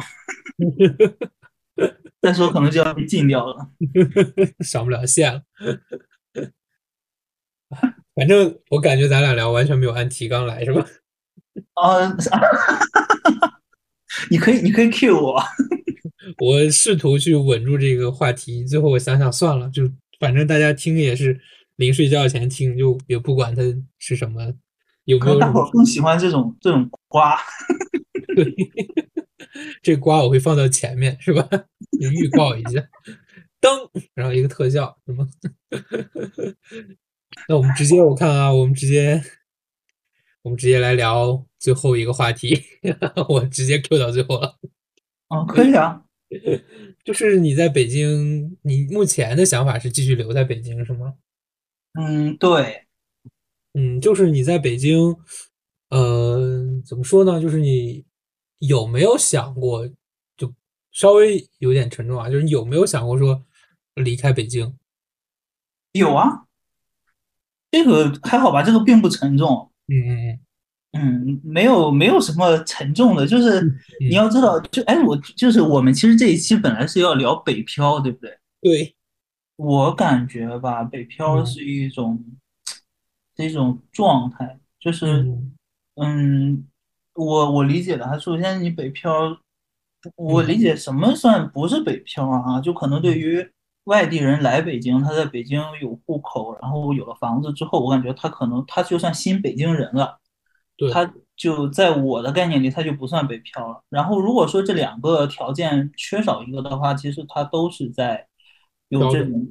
[2.21, 3.71] 再说可能就要被禁掉了，
[4.61, 5.43] 上不了线了。
[8.15, 10.85] 反正我感觉咱俩聊完全没有按提纲来，是吧？
[11.75, 12.15] 啊，
[14.29, 15.41] 你可以，你可以 cue 我。
[16.39, 21.39] 我试图去稳住这个话题，最后我想想算了，就反正大家听也是
[21.77, 23.61] 临睡觉前听，就也不管它
[23.97, 24.53] 是什么，
[25.05, 25.39] 有没有。
[25.39, 27.37] 大伙更喜欢这种这种瓜。
[28.35, 28.53] 对，
[29.81, 31.47] 这瓜我会放到前面，是吧？
[31.99, 32.81] 预告一下，
[33.59, 35.27] 噔，然后一个特效，什么？
[37.47, 39.23] 那我们直接，我看啊，我们直接。
[40.43, 42.59] 我们直接来聊最后一个话题，
[43.29, 44.57] 我直接 Q 到最后了。
[45.27, 46.03] 哦，可以啊。
[47.05, 51.13] 就是你在北京，你目前的想法是继续留在北京是吗？
[51.93, 52.87] 嗯，对。
[53.73, 55.15] 嗯，就是你在北京，
[55.89, 57.39] 呃，怎么说呢？
[57.39, 58.03] 就是你
[58.57, 59.87] 有没有想过，
[60.35, 60.51] 就
[60.91, 62.31] 稍微有点沉重啊？
[62.31, 63.45] 就是你有没有想过说
[63.93, 64.75] 离开北京？
[65.91, 66.47] 有啊，
[67.71, 68.61] 这个还好吧？
[68.61, 69.71] 这个并不沉重。
[69.87, 70.39] 嗯嗯
[70.93, 73.61] 嗯，没有没有什么沉重的，就是
[74.01, 78.37] 你要知道，就哎，我就是我们其实这一期本来是要聊北漂，对不对？
[78.61, 78.95] 对，
[79.55, 82.21] 我感觉吧，北漂是一种
[83.37, 85.25] 是一种状态，就是
[85.95, 86.67] 嗯，
[87.13, 89.37] 我我理解的，首先你北漂，
[90.17, 92.59] 我理解什么算不是北漂啊？
[92.59, 93.49] 就可能对于。
[93.85, 100.19] 外地人来北京，他在北京有户口，然后有了房子之后，我感觉他可能他就算新北京人了，
[100.93, 103.81] 他就在我的概念里，他就不算北漂了。
[103.89, 108.27] 然后如果说这两个条件缺少一个的话，其实他都是在
[108.89, 109.47] 有这种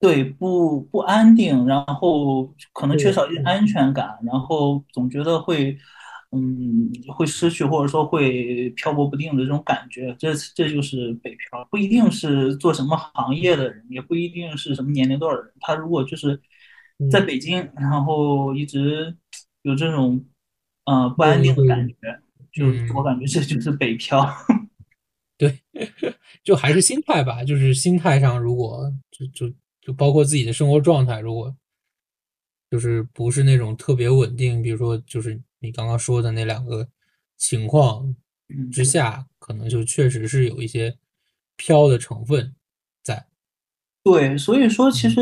[0.00, 5.76] 对不不安定，然后可能缺少一些安全感，然后总觉得会。
[6.34, 15.52] 嗯，会失去或者说会漂泊不定的这种感觉，这这就是北漂，不一定是做什么行业的人，也不一定是什么年龄段的人。
[15.60, 16.40] 他如果就是
[17.10, 19.16] 在北京，然后一直
[19.62, 20.24] 有这种
[20.86, 21.94] 呃不安定的感觉，
[22.52, 24.28] 就我感觉这就是北漂。
[25.38, 25.60] 对，
[26.42, 31.54] 就还是心态吧，就是心态上，如果就就就包括自己的生活状态，如果
[32.70, 36.86] 就是不是那种特别稳定，比如说就是你刚刚说的那两个
[37.36, 38.14] 情况
[38.70, 40.98] 之下，可能就确实是有一些
[41.56, 42.54] 飘的成分
[43.02, 43.26] 在。
[44.02, 45.20] 对，所以说其实，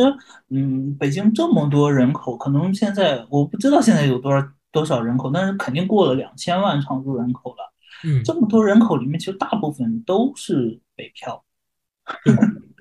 [0.49, 7.73] 嗯，北京这么多人口，可能现在我不知道现在有多少多少人口，但是肯定过了两千万常住人口了。
[8.05, 11.45] 嗯，这么多人口里面，其实大部分都是北漂。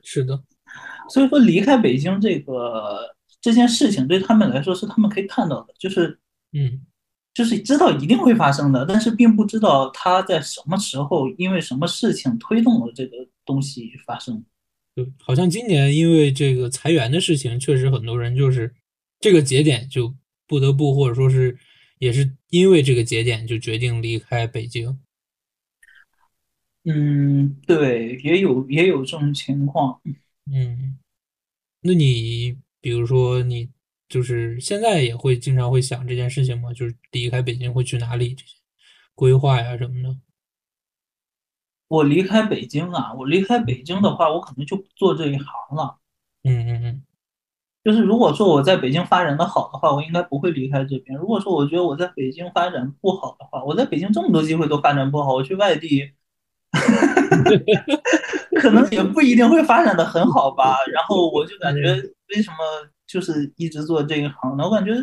[0.01, 0.43] 是的。
[1.09, 6.19] 所以说，离开北京这个这件事情对他们来说是他们可以看到的，就是，
[6.53, 6.81] 嗯，
[7.41, 14.45] 就是知道一定会发生的，但是并不知道他在什么时候因为什么事情推动了这个东西发生。
[14.93, 18.71] 对，好像今年因为这个裁员的事情，确实很多人就是
[19.19, 20.13] 这个节点就
[20.45, 21.57] 不得不，或者说是
[21.97, 24.99] 也是因为这个节点就决定离开北京。
[26.83, 29.99] 嗯，对，也有也有这种情况。
[30.45, 30.99] 嗯，
[31.81, 33.67] 那你比如说你
[34.11, 36.73] 就是现在也会经常会想这件事情嘛？
[36.73, 38.57] 就是离开北京会去哪里这些
[39.15, 40.17] 规划呀什么的？
[41.87, 45.45] 我离开北京啊，我离开北京的话，我可能就做这一行
[45.77, 45.97] 了。
[46.43, 47.03] 嗯嗯嗯，
[47.85, 51.17] 就是如果说我在北京发展的好的话，我应该不会离开这边。
[51.17, 56.11] 如果说我觉得我在北京发展不好的话，我在北京这么多机会都发展不好，我去外地。
[58.61, 60.77] 可能也不一定会发展的很好吧。
[60.93, 61.81] 然后我就感觉，
[62.29, 62.57] 为什么
[63.11, 64.63] 就是一直做这一行的？
[64.63, 64.93] 我感觉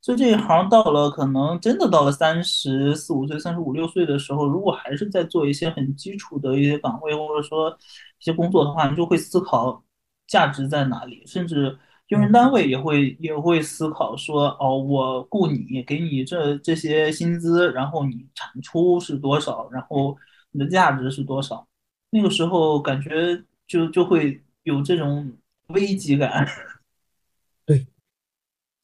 [0.00, 7.70] 做这一行到了可能真的到了三十四五岁、三十五六岁的时候，如果还是在做一些很基础的一些岗位或者说
[8.18, 9.82] 一些工作的话，你就会思考
[10.26, 11.22] 价值在哪里。
[11.26, 20.16] 甚至用人单位也会也会思考说：哦，我雇你，给你这这些薪资，然后你产出是多少，然后。
[20.56, 21.66] 你的价值是多少？
[22.10, 25.36] 那个时候感觉就就会有这种
[25.70, 26.46] 危机感。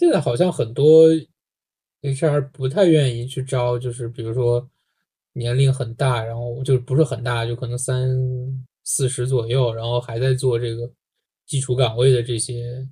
[0.01, 1.09] 对，现在好像很多
[2.01, 4.67] HR 不太愿意去招，就是比如说
[5.35, 8.09] 年龄很大，然后就不是很大，就可能三
[8.83, 10.91] 四十左右，然后还在做这个
[11.45, 12.89] 基础岗位的这些，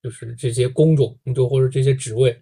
[0.00, 2.40] 就是这些工种，就或者这些职位。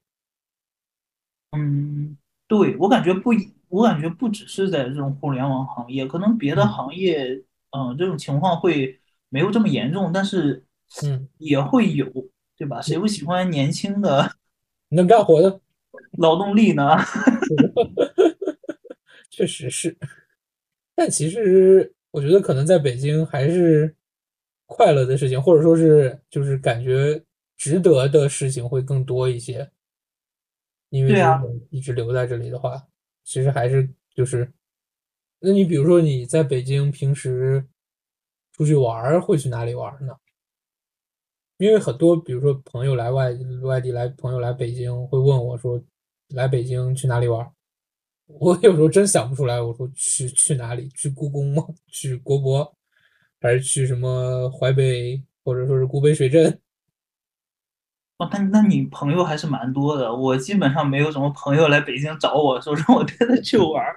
[1.53, 3.51] 嗯，对我感觉不一。
[3.69, 9.01] 我感觉不只是在这种互联网行业，可能别的行业，嗯，这种情况会
[9.31, 10.65] 没有这么严重，但是，
[11.03, 12.07] 嗯，也会有，
[12.57, 12.81] 对吧？
[12.81, 14.37] 谁不喜欢年轻的、
[14.91, 15.61] 能干活的
[16.19, 16.97] 劳动力呢？
[19.31, 19.97] 确实是，
[20.95, 23.97] 但其实我觉得可能在北京还是
[24.67, 27.21] 快乐的事情，或者说是就是感觉
[27.57, 29.71] 值得的事情会更多一些，
[30.91, 31.13] 因为
[31.71, 32.87] 一直留在这里的话。
[33.25, 34.53] 其实还是就是，
[35.41, 37.65] 那你比如说你在北京平时
[38.53, 40.15] 出去玩会去哪里玩呢？
[41.59, 43.31] 因为很多比如说朋友来外
[43.63, 45.81] 外地来朋友来北京会问我说
[46.31, 47.49] 来北京去哪里玩？
[48.27, 49.61] 我有时候真想不出来。
[49.61, 50.89] 我说去去哪里？
[50.95, 51.63] 去故宫吗？
[51.93, 52.75] 去国博？
[53.41, 56.59] 还是去什么淮北或者说是古北水镇？
[58.17, 60.15] 哦，那那你朋友还是蛮多的。
[60.15, 63.97] 我基本上没有什么朋友来北京找我说让我带他去玩儿。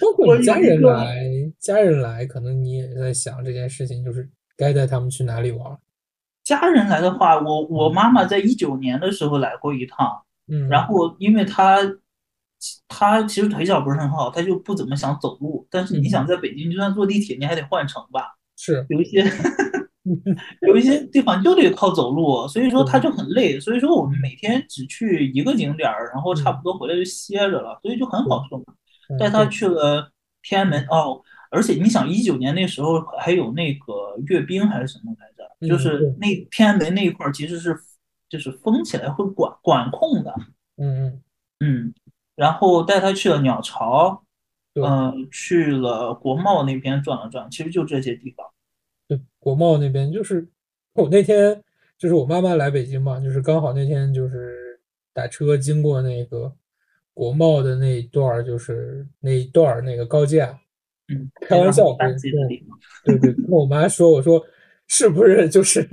[0.00, 1.24] 包括你家人来，
[1.58, 5.78] 家人来，可能你也在想这件事情，就是该带他们去哪里玩。
[6.50, 11.78] 家人来的话，我我妈妈在一九年的时候来过一趟，嗯，然后因为她
[12.88, 15.66] 她其实腿脚不是很好，她就不怎么想走路。
[15.70, 18.36] 但是你想在北京，就算坐地铁，你还得换乘吧？
[18.56, 19.24] 是有一些。
[20.66, 23.60] 有一些地方就得靠走路，所以说她就很累。
[23.60, 28.64] 所以说我们每天只去一个景点儿，然后差不多回来就歇着了，所以就很好受嘛。
[29.18, 30.10] 带她去了
[30.42, 31.20] 天安门哦，
[31.50, 35.29] 而且你想一九年那时候还有那个阅兵还是什么来着？
[35.68, 37.76] 就是那天安门那一块儿其实是
[38.28, 40.34] 就是封起来会管管控的。
[40.76, 41.22] 嗯嗯
[41.60, 41.94] 嗯，
[42.34, 44.24] 然后带他去了鸟巢，
[44.74, 48.46] 嗯，去了国贸那边转了转，其实就这些地方。
[49.06, 50.48] 对，国贸那边就是
[50.94, 51.62] 我那天
[51.98, 54.80] 就是我妈妈来北京嘛，就是刚好那天就是
[55.12, 56.54] 打车经过那个
[57.12, 60.58] 国贸的那一段就是那一段那个高架，
[61.08, 62.16] 嗯，开玩笑跟
[63.04, 64.42] 对对跟我妈说，我说
[64.92, 65.88] 是不是就是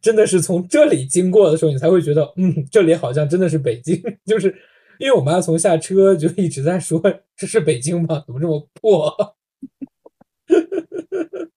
[0.00, 4.48] 真的是从这里经过的时候，你才会觉得嗯，这里好像真的是北京， 就是
[4.98, 6.98] 因为我妈从下车就一直在说
[7.36, 8.24] 这是北京吗？
[8.26, 9.14] 怎么这么破？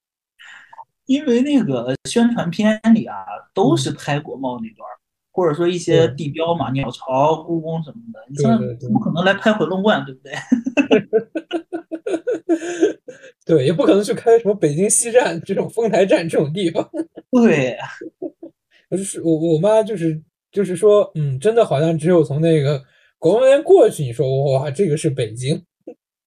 [1.08, 3.24] 因为那个宣传片里啊，
[3.54, 4.86] 都是拍国贸那段
[5.32, 10.34] 或者说一些地标嘛，鸟巢、故宫什么的，你像怎么可能来拍回龙观，对不对？
[13.45, 16.89] 对，也不可能去开什么北京西站这种丰台站这种地方。
[17.32, 17.78] 对，
[18.89, 22.84] 就是我我妈就是就是说，嗯，真的好像只有从那个
[23.18, 25.64] 国贸园过去，你说哇，这个是北京，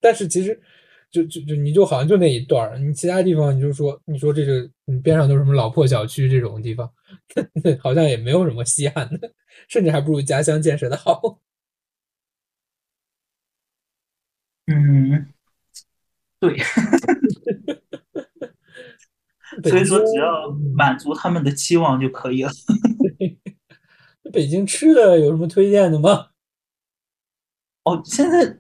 [0.01, 0.61] 但是其实
[1.11, 6.91] 就就就你就好像就那一段儿，你其他地方你就说，你说这个你边上都是什么老破小区这种地方，
[7.81, 9.33] 好像也没有什么稀罕的，
[9.68, 11.41] 甚至还不如家乡建设的好。
[14.66, 15.26] 嗯，
[16.43, 16.57] 对，
[19.70, 22.51] 所以说只要满足他们的期望就可以了。
[24.32, 26.28] 北京吃的有什么推荐的吗？
[27.84, 28.57] 哦，现在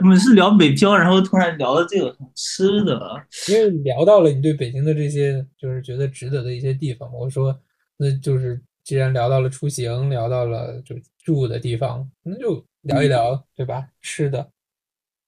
[0.00, 3.00] 我们是聊北漂，然后突然聊了这个吃的，
[3.48, 7.56] 因为聊到了你对北京的这些就是觉得值得的一些地方，我说
[7.96, 13.86] 那就是既然聊到了出行，聊到了就住的地方，那就聊一聊，对吧？
[14.02, 14.50] 吃的，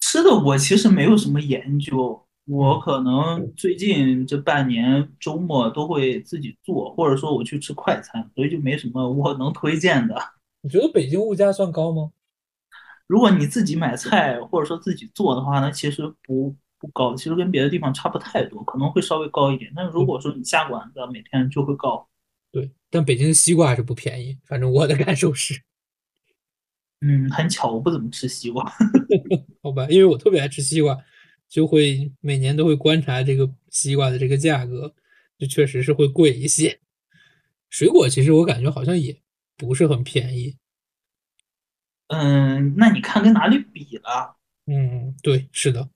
[0.00, 2.24] 吃的我其实没有什么研究。
[2.46, 10.16] 我可能最近这半年周末都会自己做，或者说我去吃快餐，所以就没什么我能推荐的。
[10.62, 12.10] 你觉得北京物价算高吗？
[13.06, 19.70] 如果你自己买菜或者说自己做的话，那其实不不高，其实跟别的地方差不太多，可能会稍微高一点。
[19.76, 22.08] 但是如果说你下馆子，每天就会高。
[22.50, 25.60] 对，但北京的西瓜还是不便宜，反正我的感受是。
[27.00, 28.64] 嗯，很巧，我不怎么吃西瓜。
[29.62, 30.98] 好吧，因为我特别爱吃西瓜。
[31.48, 34.94] 就会每年都会观察这个西瓜的这个价格，
[35.38, 36.78] 就确实是会贵一些。
[37.70, 39.18] 水果其实我感觉好像也
[39.56, 40.58] 不是很便宜。
[42.08, 44.36] 嗯，那你看跟哪里比了？
[44.66, 45.88] 嗯，对，是的，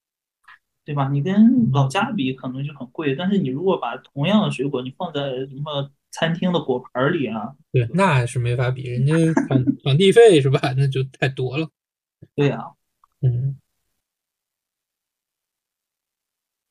[0.86, 1.10] 对吧？
[1.10, 9.14] 你跟老家比可能就很贵，但是你如果把同样的水果你放在什么餐厅的果盘里啊，对，那是没法比，人家
[9.48, 10.60] 场 场地费是吧？
[10.78, 11.68] 那就太多了。
[12.36, 12.58] 对呀，
[13.22, 13.56] 嗯。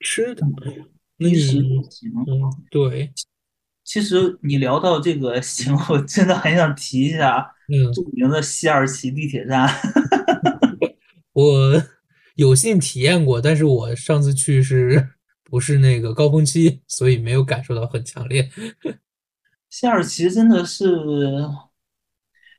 [0.03, 0.43] 吃的，
[1.17, 3.11] 衣食住行，嗯，对。
[3.83, 9.67] 其实你聊到这个行，我真的很想提一下嗯著名的西二旗地铁站。
[11.33, 11.83] 我
[12.35, 15.09] 有幸体验过，但是我上次去是
[15.43, 18.49] 不是那个高峰期，所以没有感受到很强烈。
[19.71, 20.95] 西二旗真的是，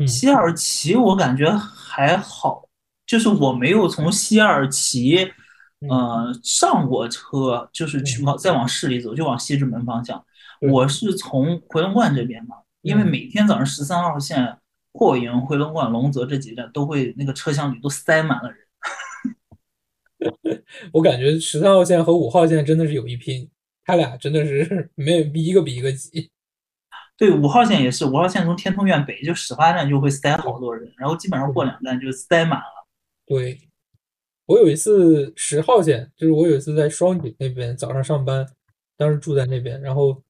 [0.04, 2.68] 西二旗我感觉还好，
[3.06, 5.32] 就是我没有从西二旗。
[5.90, 10.24] 呃，上过车就是去往再往市里走，就往西直门方向。
[10.60, 14.58] 我是从回龙观这边嘛，因为每天早上十三号线
[14.92, 18.60] 霍营、回龙观、龙泽这几站都会那个车厢里都塞满了人。
[20.94, 23.50] 我感觉十三号线和五号线真的是有一拼，
[23.84, 26.30] 他俩真的是 没有一个比一个挤。
[27.22, 32.86] 对，五号线也是，五号线从天通苑北就始发站就会塞好多人，然后基本上过两站就塞满了。
[33.24, 33.60] 对。
[34.46, 38.44] 我有一次十号线，就是我有一次在双井那边早上上班，
[38.96, 40.20] 当时住在那边，然后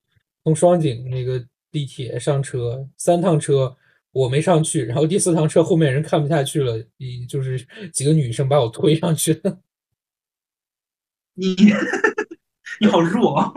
[0.45, 3.75] 从双井那个地铁上车，三趟车
[4.13, 9.61] 我没上去，然后第四趟车后面人看不下去了，一就是几个女生把我推上去了。
[11.33, 11.57] 你
[12.81, 13.55] 你好弱，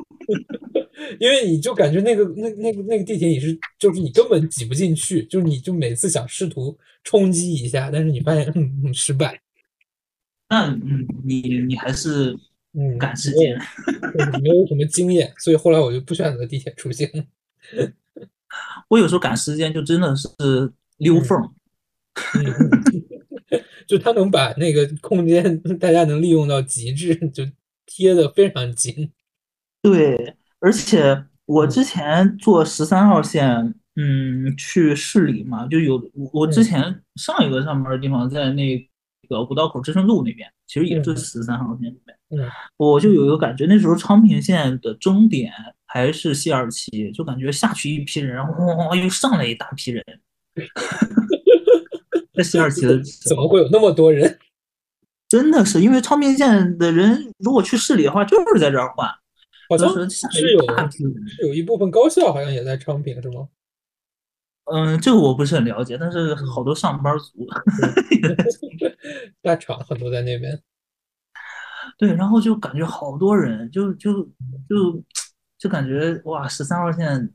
[1.19, 8.53] 因为你就感觉那个那那个那个地铁你是就是你根本挤不进去，就是你就每次想试图冲击一下，但是你发现
[8.93, 9.41] 失败。
[10.49, 12.37] 那嗯，你你还是
[12.73, 13.57] 嗯赶时间，
[14.41, 17.09] 没有什么经验，所以后来我就不选择地铁出行。
[18.89, 20.27] 我有时候赶时间就真的是
[20.97, 21.37] 溜缝，
[23.87, 27.43] 就他能把那个空间 大家能利用到极致，就
[27.85, 29.11] 贴的非常紧。
[29.81, 36.01] 对，而且我之前坐十三号线，嗯，去市里嘛，就有
[36.33, 38.89] 我之前上一个上班的地方在那。
[39.27, 42.15] 个五道口知春路那边，其实也是十三号线里面。
[42.29, 42.47] 嗯，
[42.77, 45.51] 我就有一个感觉，那时候昌平线的终点
[45.87, 50.05] 还是西二旗，就感觉下去一批人，哇，又上来一大批人。
[52.37, 54.37] 在西二旗的 怎么会有那么多人？
[55.27, 59.09] 真的是因为昌平线的人，如果去市里的话，就是在这儿换。
[59.69, 60.59] 好像是有
[60.89, 63.47] 是有一部分高校好像也在昌平，是吗？
[64.65, 67.47] 嗯，这个我不是很了解，但是好多上班族，
[69.41, 70.59] 大厂很多在那边。
[71.97, 74.23] 对，然后就感觉好多人，就就
[74.67, 75.03] 就
[75.57, 77.31] 就感觉哇，十三号线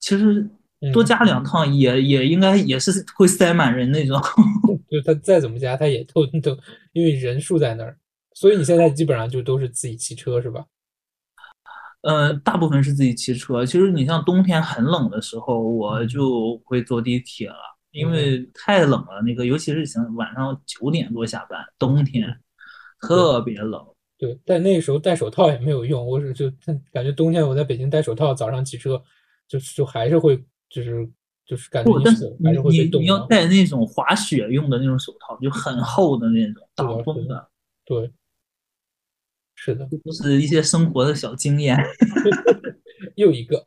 [0.00, 0.48] 其实
[0.92, 4.20] 多加两趟也也应该也是会塞满人那种。
[4.90, 6.58] 就他再怎么加，他也都都
[6.92, 7.96] 因为人数在那儿，
[8.34, 10.66] 所以你现在基本上就都是自己骑车是吧？
[12.02, 13.64] 呃，大部分是自己骑车。
[13.64, 17.56] 其实你像冬天很冷的时候，我就会坐地铁了，
[17.92, 19.22] 因为太冷了。
[19.24, 22.28] 那个尤其是像晚上九点多下班，冬天
[23.00, 23.80] 特别冷。
[24.18, 26.06] 对，但那时候戴手套也没有用。
[26.06, 26.48] 我是就
[26.92, 29.02] 感觉冬天我在北京戴手套，早上骑车
[29.48, 30.36] 就就还是会
[30.70, 31.08] 就是
[31.44, 33.26] 就是感觉你你你要。
[33.26, 37.48] 戴那种滑雪用的那种手套，就很厚的那种挡风的的，
[37.84, 38.12] 对，
[39.64, 41.78] 是的，这都是一些生活的小经验。
[43.14, 43.64] 又一个。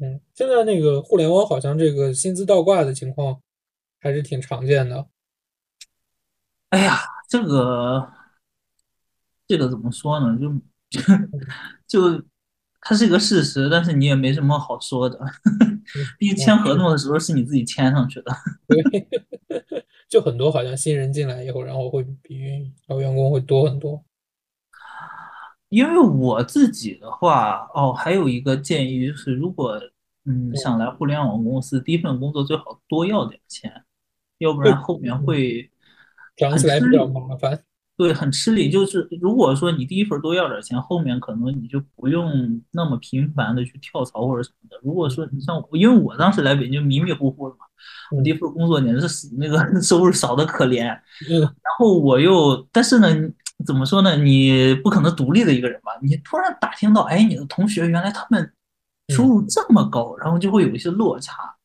[0.00, 3.40] 嗯，现在那个互联网好像这个薪资倒挂的情况
[4.00, 5.06] 还是挺常见的。
[6.68, 8.12] 哎呀，这个
[9.46, 10.38] 这个怎么说呢？
[10.38, 11.00] 就
[12.18, 12.22] 就
[12.82, 15.18] 它是一个事实，但是你也没什么好说的。
[16.18, 18.30] 毕竟签合同的时候是你自己签上去的。
[18.66, 19.08] 对，
[20.08, 24.02] 就很多好像新人进来以后，然后会比老员工会多很多。
[25.68, 29.78] 因为我自己的话，哦，还有一个建议就是，如果
[30.24, 33.84] 嗯想来互联网公司，第一份工作最好多要点钱，
[34.38, 35.70] 要不然后面会
[36.36, 37.06] 讲起来比较。
[37.06, 37.62] 麻烦。
[37.98, 38.70] 对，很吃力。
[38.70, 44.78] 就是如果说你第一份多要点钱，后面可能你就不用那么频繁的去跳槽或者什么的。
[44.84, 47.66] 如果说你像我，因为我当时来北京迷迷糊糊的嘛，
[48.16, 50.86] 我第一份工作简直是那个 收入少的可怜。
[51.28, 53.08] 嗯，然后我又，但是呢，
[53.66, 54.16] 怎么说呢？
[54.16, 55.90] 你不可能独立的一个人吧？
[56.00, 58.52] 你突然打听到，哎，你的同学原来他们
[59.08, 61.56] 收入这么高，然后就会有一些落差。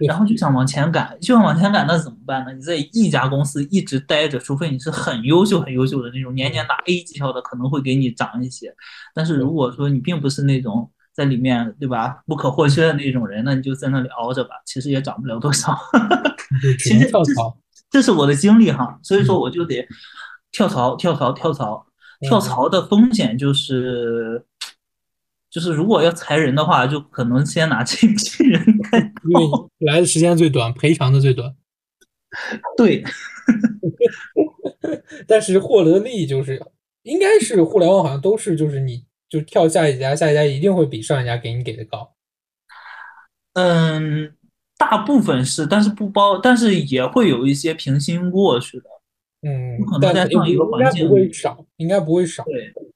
[0.00, 2.52] 对然后就想往前赶，就想往前赶，那怎么办呢？
[2.52, 8.74] 你在一家公司一直待着，除非你是很优秀、很优秀的那种，年年拿 A 绩效的，可能会给你涨一些。
[9.14, 15.78] 但是如果说你并不是那种在里面，对吧，不可或缺的那种人，那你就在那里熬着吧，其实也涨不了多少。
[16.80, 17.56] 其实这跳槽。
[17.90, 19.86] 这是我的经历哈，所以说我就得
[20.50, 21.86] 跳槽、跳槽、跳槽。
[22.22, 24.44] 跳嗯槽的风险就是，
[25.50, 29.46] 就是如果要裁人的话，就可能先拿这批人 开因为
[29.78, 31.52] 你来的时间最短，赔偿的最短，
[32.76, 33.02] 对，
[35.26, 36.62] 但是获得的利益就是，
[37.02, 42.14] 应该是互联网好像都是就是你就跳下一家，下一家一定会比上一家给你给的高。
[43.54, 44.32] 嗯，
[44.78, 48.84] 大部分是，但是不包，但是也会有一些平心过去的，
[49.42, 52.44] 嗯不可，能在上一个应该环境不会少，应该不会少。
[52.44, 52.86] 对，嗯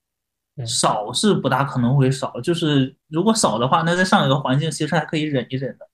[0.66, 5.88] 少是不大可能会少，就是如果少的话，那在上一个环境其实还可以忍一忍的。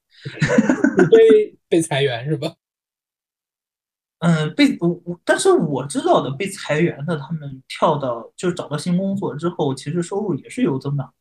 [0.96, 2.52] 除非被裁员是吧？
[4.20, 11.14] 嗯，被我我，但是我知道的被裁员的，他们跳到就是找到新工作之后，其实收入也是有增长。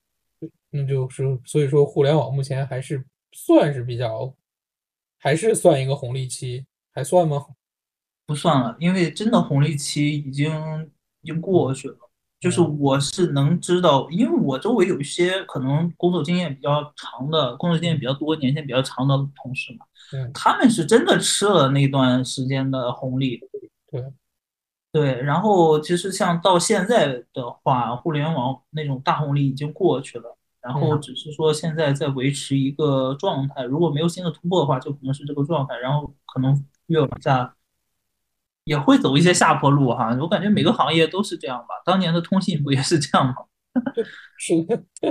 [0.71, 4.35] 那就是所以说，互联网目前还是算是比较，
[5.17, 7.45] 还是算一个红利期，还算吗？
[8.25, 12.08] 不算了，因为真的红利期已经已经过去了。
[12.39, 12.79] 就是嗯。
[12.79, 23.41] 我是能知道，因为我周围有一些可能工作经验比较长的、工作经验比较多、年限比较长的同事嘛，嗯，他们是真的吃了那段时间的红利。
[23.91, 24.03] 对，
[24.91, 37.53] 对，然后其实像到现在的话，互联网那种大红利已经过去了，然后嗯只是说现在在维持一个状态，如果没有新的突破的话，就可能是这个状态，然后可能越往下
[38.69, 40.15] 也会走一些下坡路哈。
[40.21, 43.33] 我感觉每个行业都是这样吧，当年的通信不也是这样吗？
[44.37, 44.83] 是的。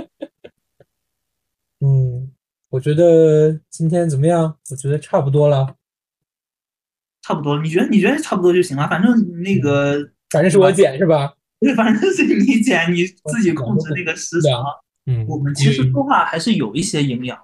[1.81, 2.31] 嗯，
[2.69, 4.57] 我觉得今天怎么样？
[4.71, 5.75] 我觉得差不多了。
[7.21, 11.33] 差不多，你觉得你觉得差不多就行了，反正那个反正是我剪是吧？
[11.59, 14.63] 对，反正是你剪，你自己控制 那个时长。
[15.05, 17.37] 嗯，我们其实说话还是有一些营养。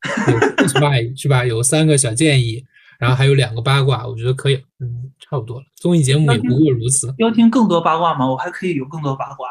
[0.60, 0.90] 有是吧？
[1.16, 1.44] 是吧？
[1.44, 2.64] 有三个小建议，
[3.00, 4.54] 然后还有两个八卦，我觉得可以。
[4.78, 5.64] 嗯，差不多了。
[5.76, 7.12] 综艺节目也不过如此。
[7.18, 8.30] 要听更多八卦吗？
[8.30, 9.48] 我还可以有更多八卦。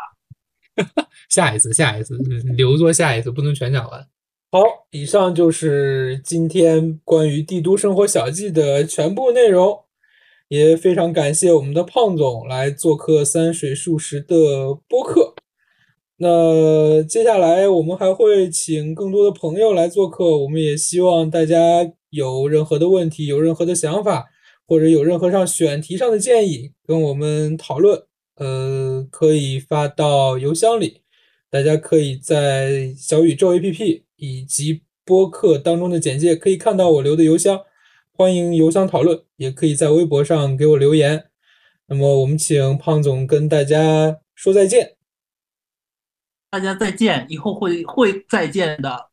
[1.29, 2.17] 下一次，下一次
[2.55, 4.07] 留作下一次，不能全讲完。
[4.51, 9.83] 好，以上就是今天关于帝都生活小记的全部内容，
[10.47, 15.35] 也非常感谢我们的胖总来做客三水数十的播客。
[16.17, 21.55] 那接下来我们还会请更多的朋友来做客，我们也希望大家
[22.09, 24.27] 有任何的问题、有任何的想法，
[24.65, 28.03] 或者有任何上选题上的建议，跟我们讨论。
[28.35, 31.01] 呃，可以发到邮箱里，
[31.49, 37.59] 大家可以在小宇宙 APP 以及播客当中的简介可以看到我留的邮箱，
[38.13, 41.25] 欢迎邮箱讨论，也可以在微博上给我留言。
[41.87, 44.95] 那么我们请胖总跟大家说再见。
[46.49, 49.08] 大家再见，以后会会再见的。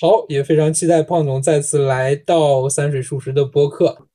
[0.00, 4.08] 好，也非常期待胖总再次来到三水数十的播客。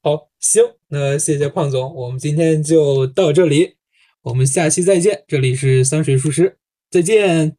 [0.00, 3.74] 好，行，那谢谢胖总，我们今天就到这里，
[4.22, 5.24] 我们下期再见。
[5.26, 6.58] 这里是三水数十，
[6.90, 7.56] 再见。